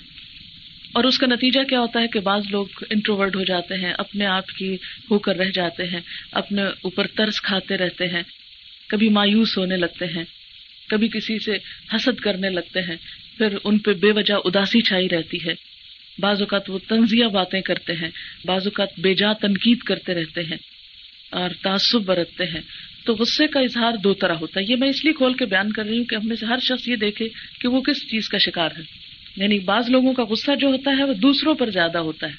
[0.93, 4.25] اور اس کا نتیجہ کیا ہوتا ہے کہ بعض لوگ انٹروورڈ ہو جاتے ہیں، اپنے
[4.25, 4.75] آپ کی
[5.11, 8.23] ہو کر رہ جاتے ہیں، اپنے اوپر ترس کھاتے رہتے ہیں۔
[8.93, 10.23] کبھی مایوس ہونے لگتے ہیں،
[10.89, 11.51] کبھی کسی سے
[11.95, 12.95] حسد کرنے لگتے ہیں،
[13.37, 15.53] پھر ان پہ بے وجہ اداسی چھائی رہتی ہے۔
[16.19, 18.09] بعض اوقات وہ تنزیہ باتیں کرتے ہیں،
[18.45, 20.57] بعض اوقات بے جا تنقید کرتے رہتے ہیں
[21.31, 22.61] اور تعصب برتتے ہیں۔
[23.05, 25.71] تو غصے کا اظہار دو طرح ہوتا ہے۔ یہ میں اس لیے کھول کے بیان
[25.71, 27.27] کر رہی ہوں کہ ہم میں سے ہر شخص یہ دیکھے
[27.61, 28.83] کہ وہ کس چیز کا شکار ہے۔
[29.37, 32.35] یعنی بعض لوگوں کا غصہ جو ہوتا ہے وہ دوسروں پر زیادہ ہوتا ہے۔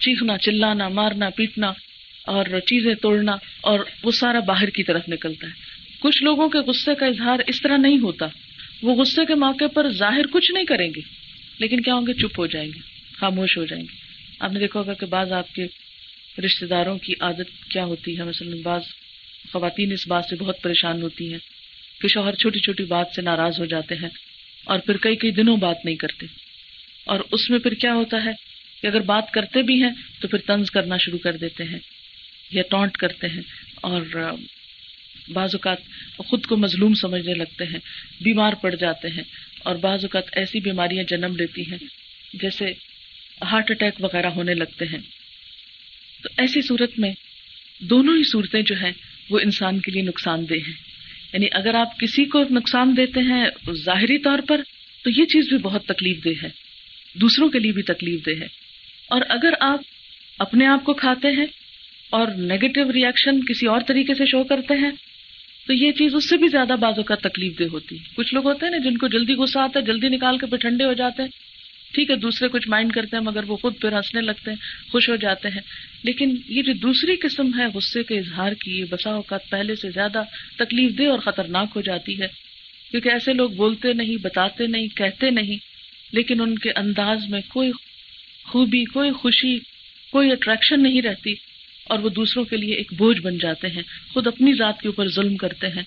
[0.00, 1.72] چیخنا، چلانا، مارنا، پیٹنا
[2.26, 5.52] اور چیزیں توڑنا اور وہ سارا باہر کی طرف نکلتا ہے۔
[6.00, 8.26] کچھ لوگوں کے غصے کا اظہار اس طرح نہیں ہوتا۔
[8.82, 11.00] وہ غصے کے موقع پر ظاہر کچھ نہیں کریں گے،
[11.58, 12.78] لیکن کیا ہوں گے؟ چپ ہو جائیں گے،
[13.16, 13.96] خاموش ہو جائیں گے۔
[14.40, 15.66] آپ نے دیکھا ہوگا کہ بعض آپ کے
[16.44, 18.82] رشتے داروں کی عادت کیا ہوتی ہے؟ مثلاً بعض
[19.52, 21.38] خواتین اس بات سے بہت پریشان ہوتی ہیں
[22.00, 24.08] کہ شوہر چھوٹی چھوٹی بات سے ناراض ہو جاتے ہیں
[24.64, 26.26] اور پھر کئی کئی دنوں بات نہیں کرتے۔
[27.06, 28.30] اور اس میں پھر کیا ہوتا ہے
[28.82, 31.78] کہ اگر بات کرتے بھی ہیں تو پھر طنز کرنا شروع کر دیتے ہیں۔
[32.52, 33.42] یا ٹونٹ کرتے ہیں
[33.74, 34.02] اور
[35.28, 35.78] بعض اوقات
[36.16, 37.78] خود کو مظلوم سمجھنے لگتے ہیں،
[38.20, 39.22] بیمار پڑ جاتے ہیں
[39.64, 41.78] اور بعض اوقات ایسی بیماریاں جنم لیتی ہیں
[42.34, 42.64] جیسے
[43.44, 44.98] ہارٹ اٹیک وغیرہ ہونے لگتے ہیں۔
[46.22, 47.12] تو ایسی صورت میں
[47.80, 48.92] دونوں ہی صورتیں جو ہیں
[49.30, 50.74] وہ انسان کے لیے نقصان دہ ہیں۔
[51.32, 54.60] یعنی اگر آپ کسی کو نقصان دیتے ہیں ظاہری طور پر
[55.04, 56.48] تو یہ چیز بھی بہت تکلیف دہ ہے،
[57.14, 58.46] دوسروں کے لیے بھی تکلیف دہ ہے۔
[59.10, 59.80] اور اگر آپ
[60.38, 61.46] اپنے آپ کو کھاتے ہیں
[62.10, 64.90] اور نیگیٹو ریئیکشن کسی اور طریقے سے شو کرتے ہیں،
[65.66, 68.46] تو یہ چیز اس سے بھی زیادہ بازوں کا تکلیف دہ ہوتی ہے۔ کچھ لوگ
[68.46, 70.92] ہوتے ہیں نا جن کو جلدی غصہ آتا ہے، جلدی نکال کے پھر ٹھنڈے ہو
[70.92, 71.28] جاتے ہیں۔
[71.94, 75.08] ٹھیک ہے، دوسرے کچھ مائنڈ کرتے ہیں، مگر وہ خود پھر ہنسنے لگتے ہیں، خوش
[75.08, 75.60] ہو جاتے ہیں۔
[76.02, 79.90] لیکن یہ جو دوسری قسم ہے غصے کے اظہار کی، یہ بسا اوقات پہلے سے
[79.90, 80.22] زیادہ
[80.58, 82.26] تکلیف دہ اور خطرناک ہو جاتی ہے۔
[82.90, 85.56] کیونکہ ایسے لوگ بولتے نہیں، بتاتے نہیں، کہتے نہیں،
[86.12, 87.70] لیکن ان کے انداز میں کوئی
[88.44, 89.58] خوبی، کوئی خوشی،
[90.12, 91.34] کوئی اٹریکشن نہیں رہتی۔
[91.84, 95.08] اور وہ دوسروں کے لیے ایک بوجھ بن جاتے ہیں، خود اپنی ذات کے اوپر
[95.08, 95.82] ظلم کرتے ہیں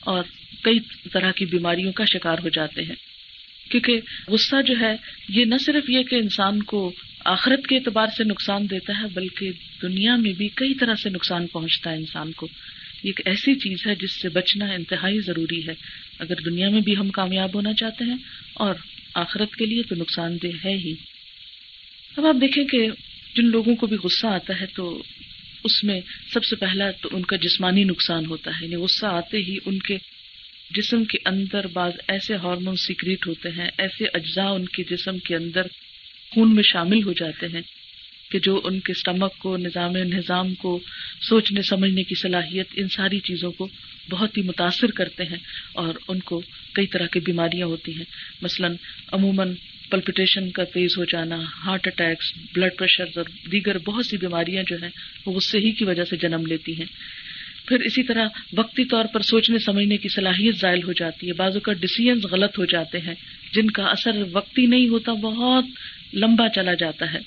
[0.00, 0.24] اور
[0.62, 0.78] کئی
[1.12, 2.94] طرح کی بیماریوں کا شکار ہو جاتے ہیں۔
[3.70, 4.96] کیونکہ غصہ جو ہے،
[5.28, 6.92] یہ نہ صرف یہ کہ انسان کو
[7.24, 9.50] آخرت کے اعتبار سے نقصان دیتا ہے، بلکہ
[9.82, 12.48] دنیا میں بھی کئی طرح سے نقصان پہنچتا ہے انسان کو۔
[13.02, 15.72] یہ ایک ایسی چیز ہے جس سے بچنا انتہائی ضروری ہے۔
[16.18, 18.16] اگر دنیا میں بھی ہم کامیاب ہونا چاہتے ہیں
[18.54, 18.74] اور
[19.14, 20.94] آخرت کے لیے تو نقصان دہ ہے ہی۔
[22.16, 22.88] اب آپ دیکھیں کہ
[23.36, 25.02] جن لوگوں کو بھی غصہ آتا ہے تو
[25.64, 26.00] اس میں
[26.32, 29.78] سب سے پہلا تو ان کا جسمانی نقصان ہوتا ہے یعنی غصہ آتے ہی ان
[29.78, 29.96] کے
[30.70, 35.36] جسم کے اندر بعض ایسے ہارمون سیکریٹ ہوتے ہیں، ایسے اجزاء ان کے جسم کے
[35.36, 35.62] اندر
[36.34, 37.60] خون میں شامل ہو جاتے ہیں
[38.30, 40.80] کہ جو ان کے اسٹمک کو، نظام نظام کو،
[41.28, 43.68] سوچنے، سمجھنے کی صلاحیت، ان ساری چیزوں کو
[44.10, 45.38] بہت ہی متاثر کرتے ہیں
[45.72, 46.42] اور ان کو
[46.74, 48.04] کئی طرح کی بیماریاں ہوتی ہیں۔
[48.42, 48.74] مثلاً
[49.12, 49.54] عموماً
[49.90, 54.76] پلپٹیشن کا تیز ہو جانا ہارٹ اٹیکس بلڈ پریشر اور دیگر بہت سی بیماریاں جو
[54.82, 54.88] ہیں،
[55.26, 56.86] وہ غصے ہی کی وجہ سے جنم لیتی ہیں۔
[57.66, 61.60] پھر اسی طرح وقتی طور پر سوچنے سمجھنے کی صلاحیت زائل ہو جاتی ہے۔ بعضوں
[61.60, 63.14] کا ڈسیزنس غلط ہو جاتے ہیں،
[63.52, 65.64] جن کا اثر وقتی نہیں ہوتا، بہت
[66.14, 67.18] لمبا چلا جاتا ہے۔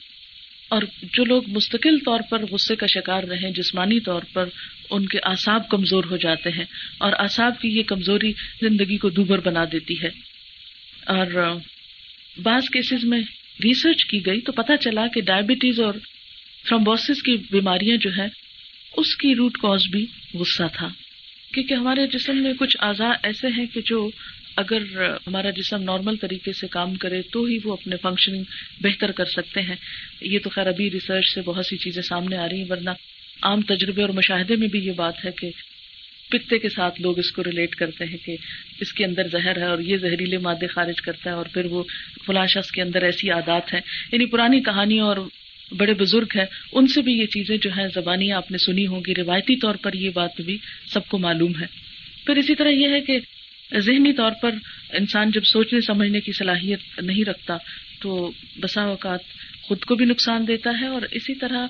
[0.70, 4.46] اور جو لوگ مستقل طور پر غصے کا شکار رہے جسمانی طور پر
[4.90, 6.66] ان کے اعصاب کمزور ہو جاتے ہیں
[6.98, 10.10] اور اعصاب کی یہ کمزوری زندگی کو دوبر بنا دیتی ہے۔
[11.06, 11.58] اور
[12.38, 13.20] بعض کیسز میں
[13.64, 15.94] ریسرچ کی گئی تو پتہ چلا کہ ڈائبٹیز اور
[16.68, 18.26] تھرومبوسس کی بیماریاں جو ہے
[18.98, 20.90] اس کی روٹ کاز بھی غصہ تھا۔
[21.54, 24.10] کیونکہ ہمارے جسم میں کچھ اعضاء ایسے ہیں کہ جو
[24.56, 24.84] اگر
[25.28, 28.44] ہمارا جسم نارمل طریقے سے کام کرے تو ہی وہ اپنے فنکشننگ
[28.82, 29.76] بہتر کر سکتے ہیں۔
[30.22, 32.90] یہ تو خیر ابھی ریسرچ سے بہت سی چیزیں سامنے آ رہی ہیں، ورنہ
[33.42, 35.52] عام تجربے اور مشاہدے میں بھی یہ بات ہے کہ
[36.30, 38.36] پتے کے ساتھ لوگ اس کو ریلیٹ کرتے ہیں کہ
[38.82, 41.84] اس کے اندر زہر ہے اور یہ زہریلے مادے خارج کرتا ہے اور پھر وہ
[42.26, 45.18] فلاں شخص کے اندر ایسی عادات ہیں۔ یعنی پرانی کہانی اور
[45.78, 49.02] بڑے بزرگ ہیں، ان سے بھی یہ چیزیں جو ہے زبانی آپ نے سنی ہوں
[49.08, 50.58] گی، روایتی طور پر یہ بات بھی
[50.94, 51.66] سب کو معلوم ہے۔
[52.26, 53.20] پھر اسی طرح یہ ہے کہ
[53.78, 54.52] ذہنی طور پر
[54.94, 57.58] انسان جب سوچنے، سمجھنے کی صلاحیت نہیں رکھتا
[58.02, 59.20] تو بسا اوقات
[59.62, 61.68] خود کو بھی نقصان دیتا ہے اور اسی طرح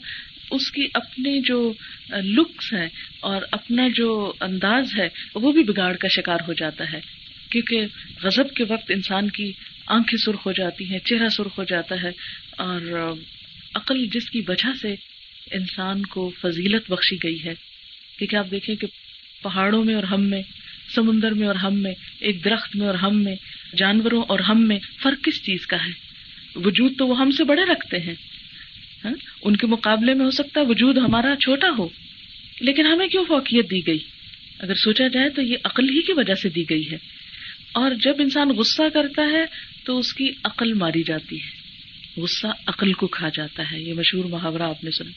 [0.54, 1.74] اس کی اپنی جو
[2.10, 2.88] لکس ہے
[3.20, 7.00] اور اپنا جو انداز ہے، وہ بھی بگاڑ کا شکار ہو جاتا ہے۔
[7.50, 7.82] کیونکہ
[8.24, 9.52] غضب کے وقت انسان کی
[9.88, 12.12] آنکھیں سرخ ہو جاتی ہیں، چہرہ سرخ ہو جاتا ہے۔
[12.58, 13.14] اور
[13.76, 14.96] عقل جس کی وجہ سے
[15.52, 17.54] انسان کو فضیلت بخشی گئی ہے۔
[18.18, 18.88] کیونکہ آپ دیکھیں کہ
[19.44, 20.42] پہاڑوں میں اور ہم میں،
[20.96, 23.36] سمندر میں اور ہم میں، ایک درخت میں اور ہم میں،
[23.78, 25.92] جانوروں اور ہم میں فرق کس چیز کا ہے؟
[26.56, 28.14] وجود تو وہ ہم سے بڑے رکھتے ہیں۔
[29.06, 31.90] ہاں؟ ان کے مقابلے میں ہو سکتا ہے وجود ہمارا چھوٹا ہو،
[32.62, 34.00] لیکن ہمیں کیوں فوقیت دی گئی؟
[34.60, 36.98] اگر سوچا جائے تو یہ عقل ہی کی وجہ سے دی گئی ہے۔
[37.74, 39.46] اور جب انسان غصہ کرتا ہے
[39.84, 41.64] تو اس کی عقل ماری جاتی ہے۔
[42.22, 45.12] غصہ عقل کو کھا جاتا ہے، یہ مشہور محاورہ آپ نے سنا۔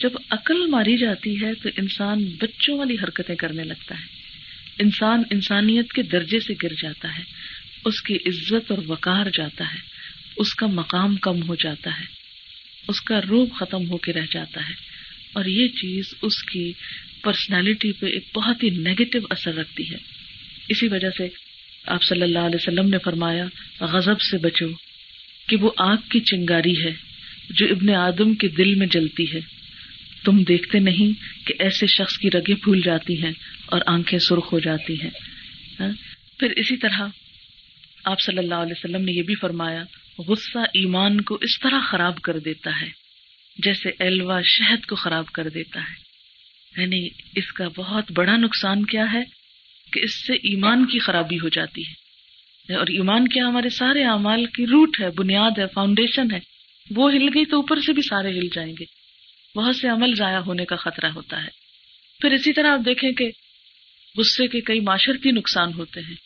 [0.00, 4.04] جب عقل ماری جاتی ہے تو انسان بچوں والی حرکتیں کرنے لگتا ہے۔
[4.78, 7.22] انسان انسانیت کے درجے سے گر جاتا ہے،
[7.84, 9.78] اس کی عزت اور وقار جاتا ہے،
[10.36, 12.19] اس کا مقام کم ہو جاتا ہے۔
[12.88, 14.74] اس کا روپ ختم ہو کے رہ جاتا ہے
[15.32, 16.72] اور یہ چیز اس کی
[17.22, 19.96] پرسنالٹی پہ ایک بہت ہی نیگیٹو اثر رکھتی ہے۔
[20.68, 21.28] اسی وجہ سے
[21.86, 23.46] آپ صلی اللہ علیہ وسلم نے فرمایا،
[23.80, 24.66] غضب سے بچو
[25.48, 26.92] کہ وہ آگ کی چنگاری ہے
[27.50, 29.40] جو ابن آدم کے دل میں جلتی ہے۔
[30.24, 33.32] تم دیکھتے نہیں کہ ایسے شخص کی رگیں پھول جاتی ہیں
[33.66, 35.10] اور آنکھیں سرخ ہو جاتی ہیں۔
[35.80, 35.92] ہاں؟
[36.38, 37.00] پھر اسی طرح
[38.04, 39.84] آپ صلی اللہ علیہ وسلم نے یہ بھی فرمایا
[40.28, 42.90] غصہ ایمان کو اس طرح خراب کر دیتا ہے
[43.56, 45.94] جیسے ایلوا شہد کو خراب کر دیتا ہے۔
[46.80, 49.22] یعنی اس کا بہت بڑا نقصان کیا ہے
[49.92, 52.00] کہ اس سے ایمان کی خرابی ہو جاتی ہے۔
[52.74, 56.38] اور ایمان کیا ہمارے سارے اعمال کی روٹ ہے، بنیاد ہے فاؤنڈیشن ہے۔
[56.90, 58.84] وہ ہل گئی تو اوپر سے بھی سارے ہل جائیں گے۔
[59.58, 61.48] بہت سے عمل ضائع ہونے کا خطرہ ہوتا ہے۔
[62.20, 63.30] پھر اسی طرح آپ دیکھیں کہ
[64.16, 66.16] غصے کے کئی معاشرتی نقصان ہوتے ہیں۔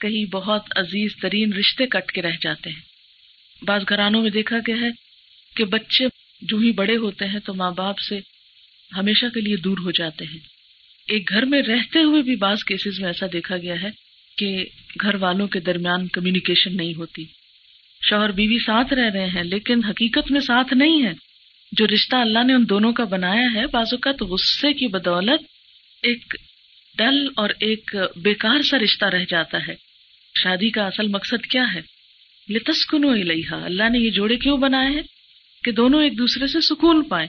[0.00, 2.93] کہیں بہت عزیز ترین رشتے کٹ کے رہ جاتے ہیں۔
[3.64, 4.88] بعض گھرانوں میں دیکھا گیا ہے
[5.56, 6.04] کہ بچے
[6.42, 8.20] جو ہی بڑے ہوتے ہیں تو ماں باپ سے
[8.96, 10.38] ہمیشہ کے لیے دور ہو جاتے ہیں۔
[11.08, 13.90] ایک گھر میں رہتے ہوئے بھی بعض کیسز میں ایسا دیکھا گیا ہے
[14.38, 14.64] کہ
[15.00, 17.24] گھر والوں کے درمیان کمیونیکیشن نہیں ہوتی۔
[18.10, 21.12] شوہر بیوی ساتھ رہ رہے ہیں لیکن حقیقت میں ساتھ نہیں ہے
[21.72, 25.42] جو رشتہ اللہ نے ان دونوں کا بنایا ہے، بعض اوقات غصے کی بدولت
[26.02, 26.34] ایک
[26.98, 29.74] ڈل اور ایک بیکار سا رشتہ رہ جاتا ہے۔
[30.42, 31.93] شادی کا اصل مقصد کیا ہے؟
[32.48, 35.02] لتسکنو الیہا، اللہ نے یہ جوڑے کیوں بنائے ہیں؟
[35.64, 37.28] کہ دونوں ایک دوسرے سے سکون پائیں۔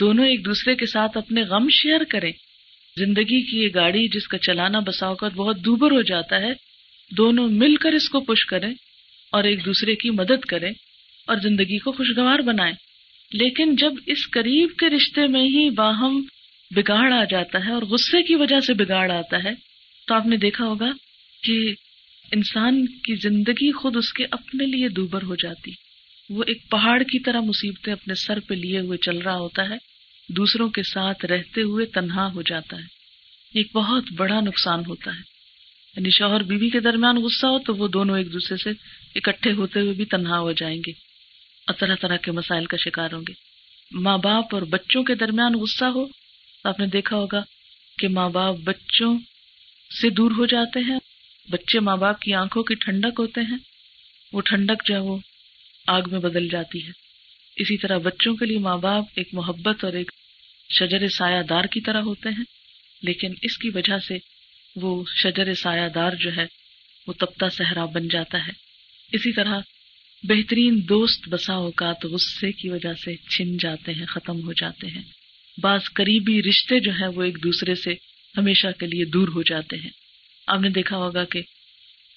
[0.00, 2.32] دونوں ایک دوسرے کے ساتھ اپنے غم شیئر کریں۔
[2.96, 6.52] زندگی کی یہ گاڑی جس کا چلانا بسا اوقات بہت دوبر ہو جاتا ہے،
[7.16, 8.74] دونوں مل کر اس کو پش کریں
[9.32, 10.72] اور ایک دوسرے کی مدد کریں
[11.26, 12.74] اور زندگی کو خوشگوار بنائیں۔
[13.32, 16.22] لیکن جب اس قریب کے رشتے میں ہی باہم
[16.70, 19.52] بگاڑ آ جاتا ہے اور غصے کی وجہ سے بگاڑ آتا ہے،
[20.06, 20.92] تو آپ نے دیکھا ہوگا
[21.42, 21.74] کہ
[22.32, 25.70] انسان کی زندگی خود اس کے اپنے لیے دوبر ہو جاتی۔
[26.30, 29.76] وہ ایک پہاڑ کی طرح مصیبتیں اپنے سر پہ لیے ہوئے چل رہا ہوتا ہے،
[30.28, 32.96] دوسروں کے ساتھ رہتے ہوئے تنہا ہو جاتا ہے۔
[33.54, 35.36] ایک بہت بڑا نقصان ہوتا ہے۔
[35.96, 38.70] یعنی شوہر بیوی کے درمیان غصہ ہو تو وہ دونوں ایک دوسرے سے
[39.14, 40.90] اکٹھے ہوتے ہوئے بھی تنہا ہو جائیں گے
[41.66, 43.32] اور طرح طرح کے مسائل کا شکار ہوں گے۔
[43.90, 46.06] ماں باپ اور بچوں کے درمیان غصہ ہو
[46.62, 47.42] تو آپ نے دیکھا ہوگا
[47.98, 49.18] کہ ماں باپ بچوں
[50.00, 50.98] سے دور ہو جاتے ہیں۔
[51.50, 53.56] بچے ماں باپ کی آنکھوں کی ٹھنڈک ہوتے ہیں،
[54.32, 55.18] وہ ٹھنڈک جو ہے وہ
[55.86, 56.90] آگ میں بدل جاتی ہے۔
[57.56, 60.10] اسی طرح بچوں کے لیے ماں باپ ایک محبت اور ایک
[60.70, 62.44] شجر سایہ دار کی طرح ہوتے ہیں،
[63.02, 64.18] لیکن اس کی وجہ سے
[64.76, 66.46] وہ شجر سایہ دار جو ہے،
[67.06, 68.52] وہ تپتا صحرا بن جاتا ہے۔
[69.12, 69.60] اسی طرح
[70.22, 75.02] بہترین دوست بسا اوقات غصے کی وجہ سے چھن جاتے ہیں، ختم ہو جاتے ہیں۔
[75.62, 77.94] بعض قریبی رشتے جو ہیں، وہ ایک دوسرے سے
[78.36, 80.05] ہمیشہ کے لیے دور ہو جاتے ہیں۔
[80.46, 81.42] آپ نے دیکھا ہوگا کہ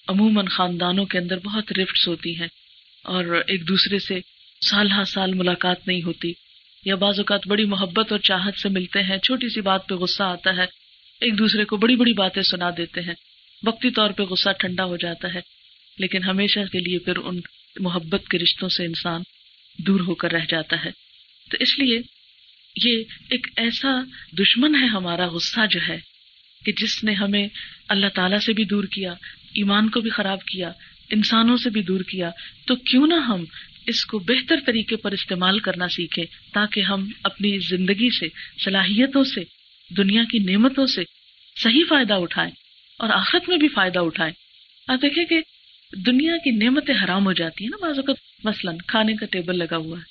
[0.08, 2.48] عموماً خاندانوں کے اندر بہت رفٹس ہوتی ہیں
[3.04, 4.20] اور ایک دوسرے سے
[4.70, 6.34] سال ہر سال ملاقات نہیں ہوتی
[6.86, 10.24] یا بعض اوقات بڑی محبت اور چاہت سے ملتے ہیں، چھوٹی سی بات پہ غصہ
[10.24, 10.66] آتا ہے،
[11.22, 13.14] ایک دوسرے کو بڑی بڑی باتیں سنا دیتے ہیں،
[13.64, 15.40] وقتی طور پہ غصہ ٹھنڈا ہو جاتا ہے،
[15.98, 17.40] لیکن ہمیشہ کے لیے پھر ان
[17.80, 19.22] محبت کے رشتوں سے انسان
[19.78, 20.92] دور ہو کر رہ جاتا ہے۔
[21.52, 22.02] تو اس لیے
[22.76, 23.90] یہ ایک ایسا
[24.40, 26.09] دشمن ہے ہمارا غصہ جو ہے۔
[26.66, 27.48] کہ جس نے ہمیں
[27.90, 29.12] اللہ تعالیٰ سے بھی دور کیا،
[29.56, 30.72] ایمان کو بھی خراب کیا،
[31.12, 32.30] انسانوں سے بھی دور کیا،
[32.68, 33.44] تو کیوں نہ ہم
[33.88, 38.28] اس کو بہتر طریقے پر استعمال کرنا سیکھیں تاکہ ہم اپنی زندگی سے،
[38.66, 39.42] صلاحیتوں سے،
[39.98, 41.04] دنیا کی نعمتوں سے
[41.64, 42.52] صحیح فائدہ اٹھائیں
[43.00, 44.34] اور آخرت میں بھی فائدہ اٹھائیں۔
[44.88, 45.42] آپ دیکھیں کہ
[46.06, 49.78] دنیا کی نعمتیں حرام ہو جاتی ہیں نا بعض اوقات۔ مثلاً کھانے کا ٹیبل لگا
[49.78, 50.04] ہوا ہے۔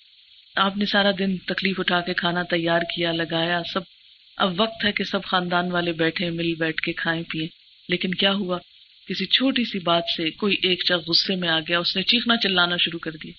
[0.56, 3.80] آپ نے سارا دن تکلیف اٹھا کے کھانا تیار کیا، لگایا، سب
[4.38, 7.46] اب وقت ہے کہ سب خاندان والے بیٹھے مل بیٹھ کے کھائیں پیئے
[7.88, 8.58] لیکن کیا ہوا؟
[9.08, 12.36] کسی چھوٹی سی بات سے کوئی ایک شخص غصے میں آ گیا، اس نے چیخنا
[12.36, 13.32] چلانا شروع کر دیا۔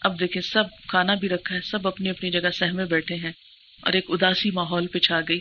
[0.00, 3.32] اب دیکھیں، سب کھانا بھی رکھا ہے، سب اپنی اپنی جگہ سہمے بیٹھے ہیں
[3.82, 5.38] اور ایک اداسی ماحول پہ چھا گئی۔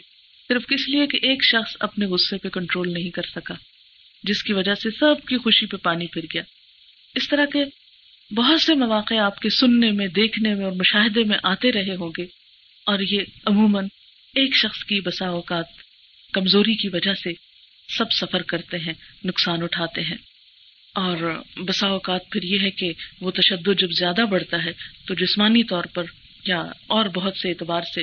[0.47, 3.53] صرف کس لیے کہ ایک شخص اپنے غصے پہ کنٹرول نہیں کر سکا،
[4.23, 6.41] جس کی وجہ سے سب کی خوشی پہ پانی پھر گیا۔
[7.15, 7.63] اس طرح کے
[8.35, 12.11] بہت سے مواقع آپ کے سننے میں، دیکھنے میں اور مشاہدے میں آتے رہے ہوں
[12.17, 12.25] گے۔
[12.85, 13.87] اور یہ عموماً
[14.35, 15.65] ایک شخص کی بسا اوقات
[16.33, 17.29] کمزوری کی وجہ سے
[17.97, 20.17] سب سفر کرتے ہیں، نقصان اٹھاتے ہیں۔
[20.95, 24.71] اور بسا اوقات پھر یہ ہے کہ وہ تشدد جب زیادہ بڑھتا ہے
[25.07, 26.03] تو جسمانی طور پر
[26.47, 28.01] یا اور بہت سے اعتبار سے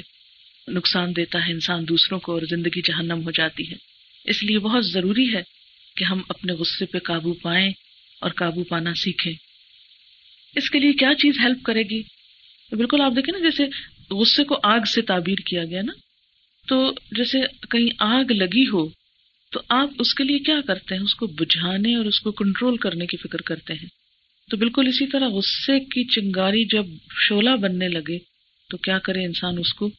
[0.71, 3.77] نقصان دیتا ہے انسان دوسروں کو اور زندگی جہنم ہو جاتی ہے۔
[4.25, 5.43] اس لیے بہت ضروری ہے
[5.97, 7.73] کہ ہم اپنے غصے پہ قابو پائیں
[8.21, 9.33] اور قابو پانا سیکھیں۔
[10.57, 12.03] اس کے لیے کیا چیز ہیلپ کرے گی؟
[12.71, 13.65] بالکل آپ دیکھیں نا، جیسے
[14.11, 15.93] غصے کو آگ سے تعبیر کیا گیا نا
[16.69, 17.39] تو جیسے
[17.71, 18.89] کہیں آگ لگی ہو،
[19.53, 22.77] تو آپ اس کے لیے کیا کرتے ہیں؟ اس کو بجھانے اور اس کو کنٹرول
[22.77, 23.87] کرنے کی فکر کرتے ہیں۔
[24.51, 26.87] تو بالکل اسی طرح غصے کی چنگاری جب
[27.29, 28.19] شولہ بننے لگے،
[28.71, 29.91] تو کیا کرے انسان اس کو؟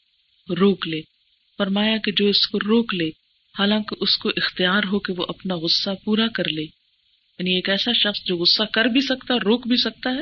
[0.49, 1.01] روک لے۔
[1.57, 3.07] فرمایا کہ جو اس کو روک لے،
[3.59, 6.63] حالانکہ اس کو اختیار ہو کہ وہ اپنا غصہ پورا کر لے۔
[7.39, 10.21] یعنی ایک ایسا شخص جو غصہ کر بھی سکتا، روک بھی سکتا ہے،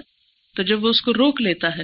[0.56, 1.84] تو جب وہ اس کو روک لیتا ہے،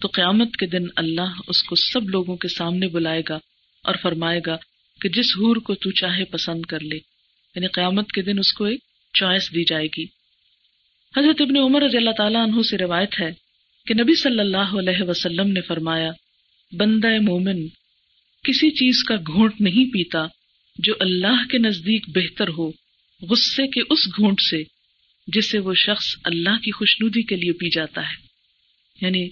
[0.00, 3.38] تو قیامت کے دن اللہ اس کو سب لوگوں کے سامنے بلائے گا۔
[3.86, 4.56] اور فرمائے گا
[5.00, 6.96] کہ جس حور کو تو چاہے پسند کر لے
[7.54, 8.80] یعنی قیامت کے دن اس کو ایک
[9.14, 10.04] چوائس دی جائے گی۔
[11.16, 13.30] حضرت ابن عمر رضی اللہ تعالیٰ عنہ سے روایت ہے
[13.86, 16.10] کہ نبی صلی اللہ علیہ وسلم نے فرمایا،
[16.72, 17.68] بندہ مومن
[18.42, 20.26] کسی چیز کا گھونٹ نہیں پیتا
[20.78, 22.70] جو اللہ کے نزدیک بہتر ہو،
[23.22, 24.62] غصے کے اس گھونٹ سے
[25.26, 28.14] جسے وہ شخص اللہ کی خوشنودی کے لیے پی جاتا ہے۔
[29.00, 29.28] یعنی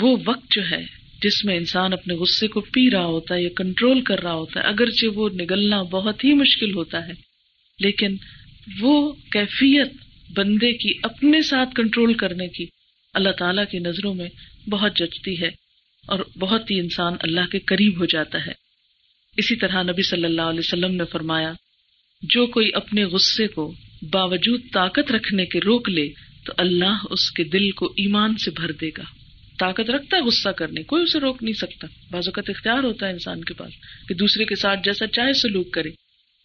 [0.00, 3.48] وہ وقت جو ہے جس میں انسان اپنے غصے کو پی رہا ہوتا ہے یا
[3.56, 7.12] کنٹرول کر رہا ہوتا ہے، اگرچہ وہ نگلنا بہت ہی مشکل ہوتا ہے،
[7.78, 8.16] لیکن
[8.80, 9.92] وہ کیفیت
[10.36, 12.66] بندے کی اپنے ساتھ کنٹرول کرنے کی
[13.14, 14.28] اللہ تعالی کی نظروں میں
[14.70, 15.48] بہت جچتی ہے
[16.08, 18.52] اور بہت ہی انسان اللہ کے قریب ہو جاتا ہے۔
[19.36, 21.52] اسی طرح نبی صلی اللہ علیہ وسلم نے فرمایا،
[22.22, 23.74] جو کوئی اپنے غصے کو
[24.12, 26.08] باوجود طاقت رکھنے کے روک لے،
[26.46, 29.02] تو اللہ اس کے دل کو ایمان سے بھر دے گا۔
[29.62, 33.12] طاقت رکھتا ہے غصہ کرنے، کوئی اسے روک نہیں سکتا۔ بعض اوقات اختیار ہوتا ہے
[33.12, 33.72] انسان کے پاس
[34.08, 35.90] کہ دوسرے کے ساتھ جیسا چاہے سلوک کرے۔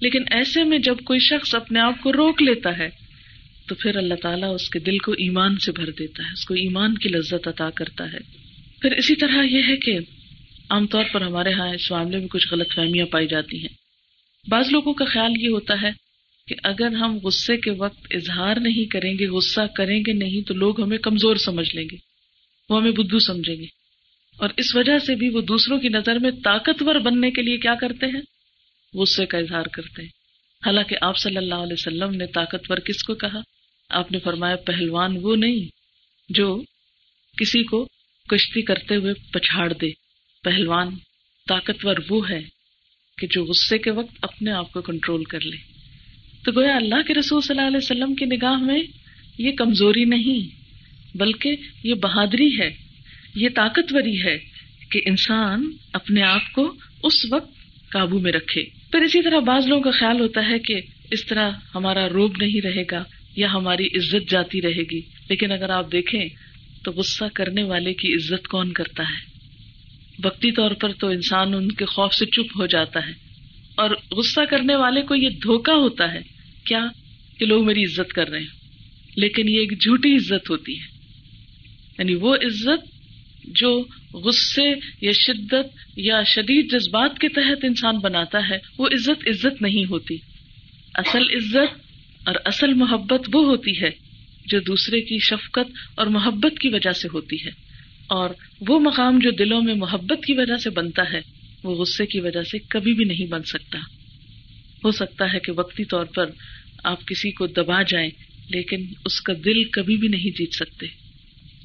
[0.01, 2.89] لیکن ایسے میں جب کوئی شخص اپنے آپ کو روک لیتا ہے،
[3.67, 6.53] تو پھر اللہ تعالیٰ اس کے دل کو ایمان سے بھر دیتا ہے، اس کو
[6.53, 8.17] ایمان کی لذت عطا کرتا ہے۔
[8.81, 9.99] پھر اسی طرح یہ ہے کہ
[10.69, 13.75] عام طور پر ہمارے یہاں اس معاملے میں کچھ غلط فہمیاں پائی جاتی ہیں۔
[14.47, 15.91] بعض لوگوں کا خیال یہ ہوتا ہے
[16.47, 20.53] کہ اگر ہم غصے کے وقت اظہار نہیں کریں گے، غصہ کریں گے نہیں، تو
[20.53, 22.06] لوگ ہمیں کمزور سمجھ لیں گے۔
[22.69, 23.65] وہ ہمیں بدھو سمجھیں گے۔
[24.39, 27.75] اور اس وجہ سے بھی وہ دوسروں کی نظر میں طاقتور بننے کے لیے کیا
[27.75, 28.21] کرتے ہیں؟
[28.93, 30.09] غصے کا اظہار کرتے ہیں۔
[30.65, 33.39] حالانکہ آپ صلی اللہ علیہ وسلم نے طاقتور کس کو کہا؟
[33.89, 35.65] آپ نے فرمایا، پہلوان وہ نہیں
[36.29, 36.63] جو
[37.37, 37.87] کسی کو
[38.29, 39.89] کشتی کرتے ہوئے پچھاڑ دے۔
[40.43, 40.89] پہلوان
[41.47, 42.41] طاقتور وہ ہے
[43.17, 45.57] کہ جو غصے کے وقت اپنے آپ کو کنٹرول کر لے۔
[46.45, 48.83] تو گویا اللہ کے رسول صلی اللہ علیہ وسلم کی نگاہ میں
[49.37, 50.66] یہ کمزوری نہیں۔
[51.17, 52.69] بلکہ یہ بہادری ہے،
[53.35, 54.37] یہ طاقتوری ہے
[54.91, 57.57] کہ انسان اپنے آپ کو اس وقت
[57.89, 61.51] قابو میں رکھے۔ پھر اسی طرح بعض لوگوں کا خیال ہوتا ہے کہ اس طرح
[61.75, 63.03] ہمارا روب نہیں رہے گا
[63.35, 66.29] یا ہماری عزت جاتی رہے گی۔ لیکن اگر آپ دیکھیں
[66.83, 69.39] تو غصہ کرنے والے کی عزت کون کرتا ہے؟
[70.23, 73.13] وقتی طور پر تو انسان ان کے خوف سے چپ ہو جاتا ہے۔
[73.75, 76.21] اور غصہ کرنے والے کو یہ دھوکا ہوتا ہے،
[76.63, 76.85] کیا
[77.37, 78.47] کہ لوگ میری عزت کر رہے ہیں؟
[79.15, 80.96] لیکن یہ ایک جھوٹی عزت ہوتی ہے۔
[81.99, 82.97] یعنی وہ عزت
[83.43, 89.61] جو غصے یا شدت یا شدید جذبات کے تحت انسان بناتا ہے، وہ عزت عزت
[89.61, 90.17] نہیں ہوتی۔
[90.93, 91.79] اصل عزت
[92.27, 93.89] اور اصل محبت وہ ہوتی ہے
[94.45, 97.49] جو دوسرے کی شفقت اور محبت کی وجہ سے ہوتی ہے۔
[98.07, 98.29] اور
[98.67, 101.21] وہ مقام جو دلوں میں محبت کی وجہ سے بنتا ہے،
[101.63, 103.79] وہ غصے کی وجہ سے کبھی بھی نہیں بن سکتا۔
[104.85, 106.25] ہو سکتا ہے کہ وقتی طور پر
[106.83, 108.09] آپ کسی کو دبا جائیں،
[108.49, 111.06] لیکن اس کا دل کبھی بھی نہیں جیت سکتے۔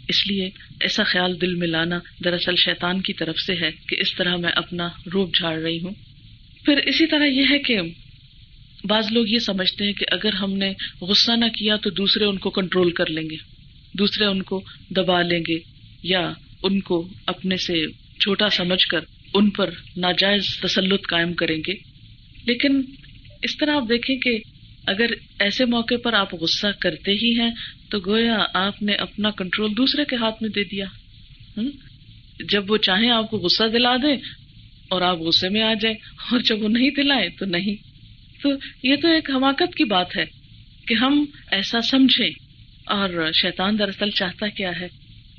[0.08, 0.50] اس لیے
[0.80, 4.50] ایسا خیال دل میں لانا دراصل شیطان کی طرف سے ہے کہ اس طرح میں
[4.56, 5.94] اپنا روپ جھاڑ رہی ہوں۔
[6.64, 7.80] پھر اسی طرح یہ ہے کہ
[8.84, 12.38] بعض لوگ یہ سمجھتے ہیں کہ اگر ہم نے غصہ نہ کیا تو دوسرے ان
[12.38, 13.36] کو کنٹرول کر لیں گے،
[13.98, 15.58] دوسرے ان کو دبا لیں گے
[16.02, 16.32] یا
[16.62, 17.86] ان کو اپنے سے
[18.20, 19.00] چھوٹا سمجھ کر
[19.34, 21.72] ان پر ناجائز تسلط قائم کریں گے۔
[22.46, 22.82] لیکن
[23.42, 24.38] اس طرح آپ دیکھیں کہ
[24.86, 25.06] اگر
[25.38, 27.50] ایسے موقع پر آپ غصہ کرتے ہی ہیں،
[27.90, 30.86] تو گویا آپ نے اپنا کنٹرول دوسرے کے ہاتھ میں دے دیا۔
[32.50, 34.16] جب وہ چاہیں آپ کو غصہ دلا دیں
[34.88, 35.96] اور آپ غصے میں آ جائیں،
[36.32, 37.74] اور جب وہ نہیں دلائیں تو نہیں۔
[38.42, 38.50] تو
[38.82, 40.24] یہ تو ایک حماقت کی بات ہے
[40.86, 42.30] کہ ہم ایسا سمجھیں۔
[42.86, 44.88] اور شیطان دراصل چاہتا کیا ہے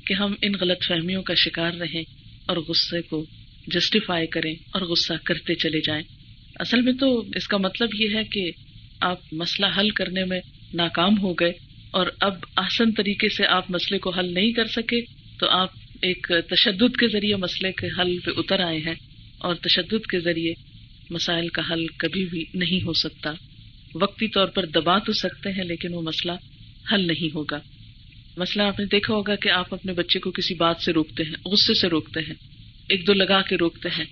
[0.06, 2.02] کہ ہم ان غلط فہمیوں کا شکار رہیں
[2.46, 3.26] اور غصے کو
[3.66, 6.02] جسٹیفائی کریں اور غصہ کرتے چلے جائیں۔
[6.60, 8.50] اصل میں تو اس کا مطلب یہ ہے کہ
[9.00, 10.40] آپ مسئلہ حل کرنے میں
[10.74, 11.52] ناکام ہو گئے
[11.90, 15.00] اور اب آسن طریقے سے آپ مسئلے کو حل نہیں کر سکے،
[15.38, 15.68] تو آپ
[16.02, 18.94] ایک تشدد کے ذریعے مسئلے کے حل پہ اتر آئے ہیں
[19.38, 20.54] اور تشدد کے ذریعے
[21.10, 23.32] مسائل کا حل کبھی بھی نہیں ہو سکتا۔
[23.94, 26.32] وقتی طور پر دبا تو سکتے ہیں، لیکن وہ مسئلہ
[26.92, 27.60] حل نہیں ہوگا۔
[28.36, 31.48] مسئلہ آپ نے دیکھا ہوگا کہ آپ اپنے بچے کو کسی بات سے روکتے ہیں،
[31.48, 32.34] غصے سے روکتے ہیں،
[32.88, 34.04] ایک دو لگا کے روکتے ہیں۔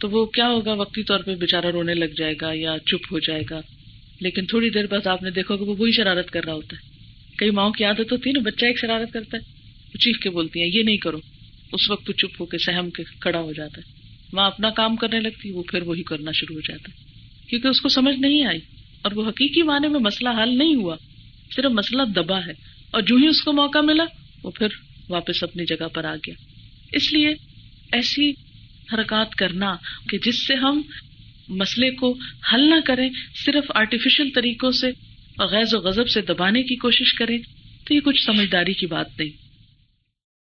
[0.00, 3.18] تو وہ کیا ہوگا؟ وقتی طور پہ بےچارا رونے لگ جائے گا یا چپ ہو
[3.18, 3.60] جائے گا۔
[4.20, 6.96] لیکن تھوڑی دیر بعد آپ نے دیکھا وہ وہی شرارت کر رہا ہوتا ہے۔
[7.36, 9.42] کئی ماؤں کی عادت ہوتی ہے نا، بچہ ایک شرارت کرتا ہے،
[9.94, 11.18] وہ چیخ کے بولتی ہیں، یہ نہیں کرو۔
[11.72, 13.92] اس وقت چپ ہو کے سہم کے کھڑا ہو جاتا ہے۔
[14.32, 17.04] ماں اپنا کام کرنے لگتی، وہ پھر وہی کرنا شروع ہو جاتا ہے۔
[17.46, 18.60] کیونکہ اس کو سمجھ نہیں آئی۔
[19.02, 20.96] اور وہ حقیقی معنی میں مسئلہ حل نہیں ہوا،
[21.56, 22.52] صرف مسئلہ دبا ہے۔
[22.90, 24.04] اور جو ہی اس کو موقع ملا،
[24.42, 24.66] وہ پھر
[25.08, 26.34] واپس اپنی جگہ پر آ گیا۔
[26.92, 27.28] اس لیے
[27.92, 28.30] ایسی
[28.92, 29.76] حرکات کرنا
[30.08, 30.82] کہ جس سے ہم
[31.48, 32.18] مسئلے کو
[32.52, 33.08] حل نہ کریں،
[33.46, 34.88] صرف آرٹیفیشل طریقوں سے
[35.38, 37.38] اور غیر و غضب سے دبانے کی کوشش کریں،
[37.84, 39.45] تو یہ کچھ سمجھداری کی بات نہیں۔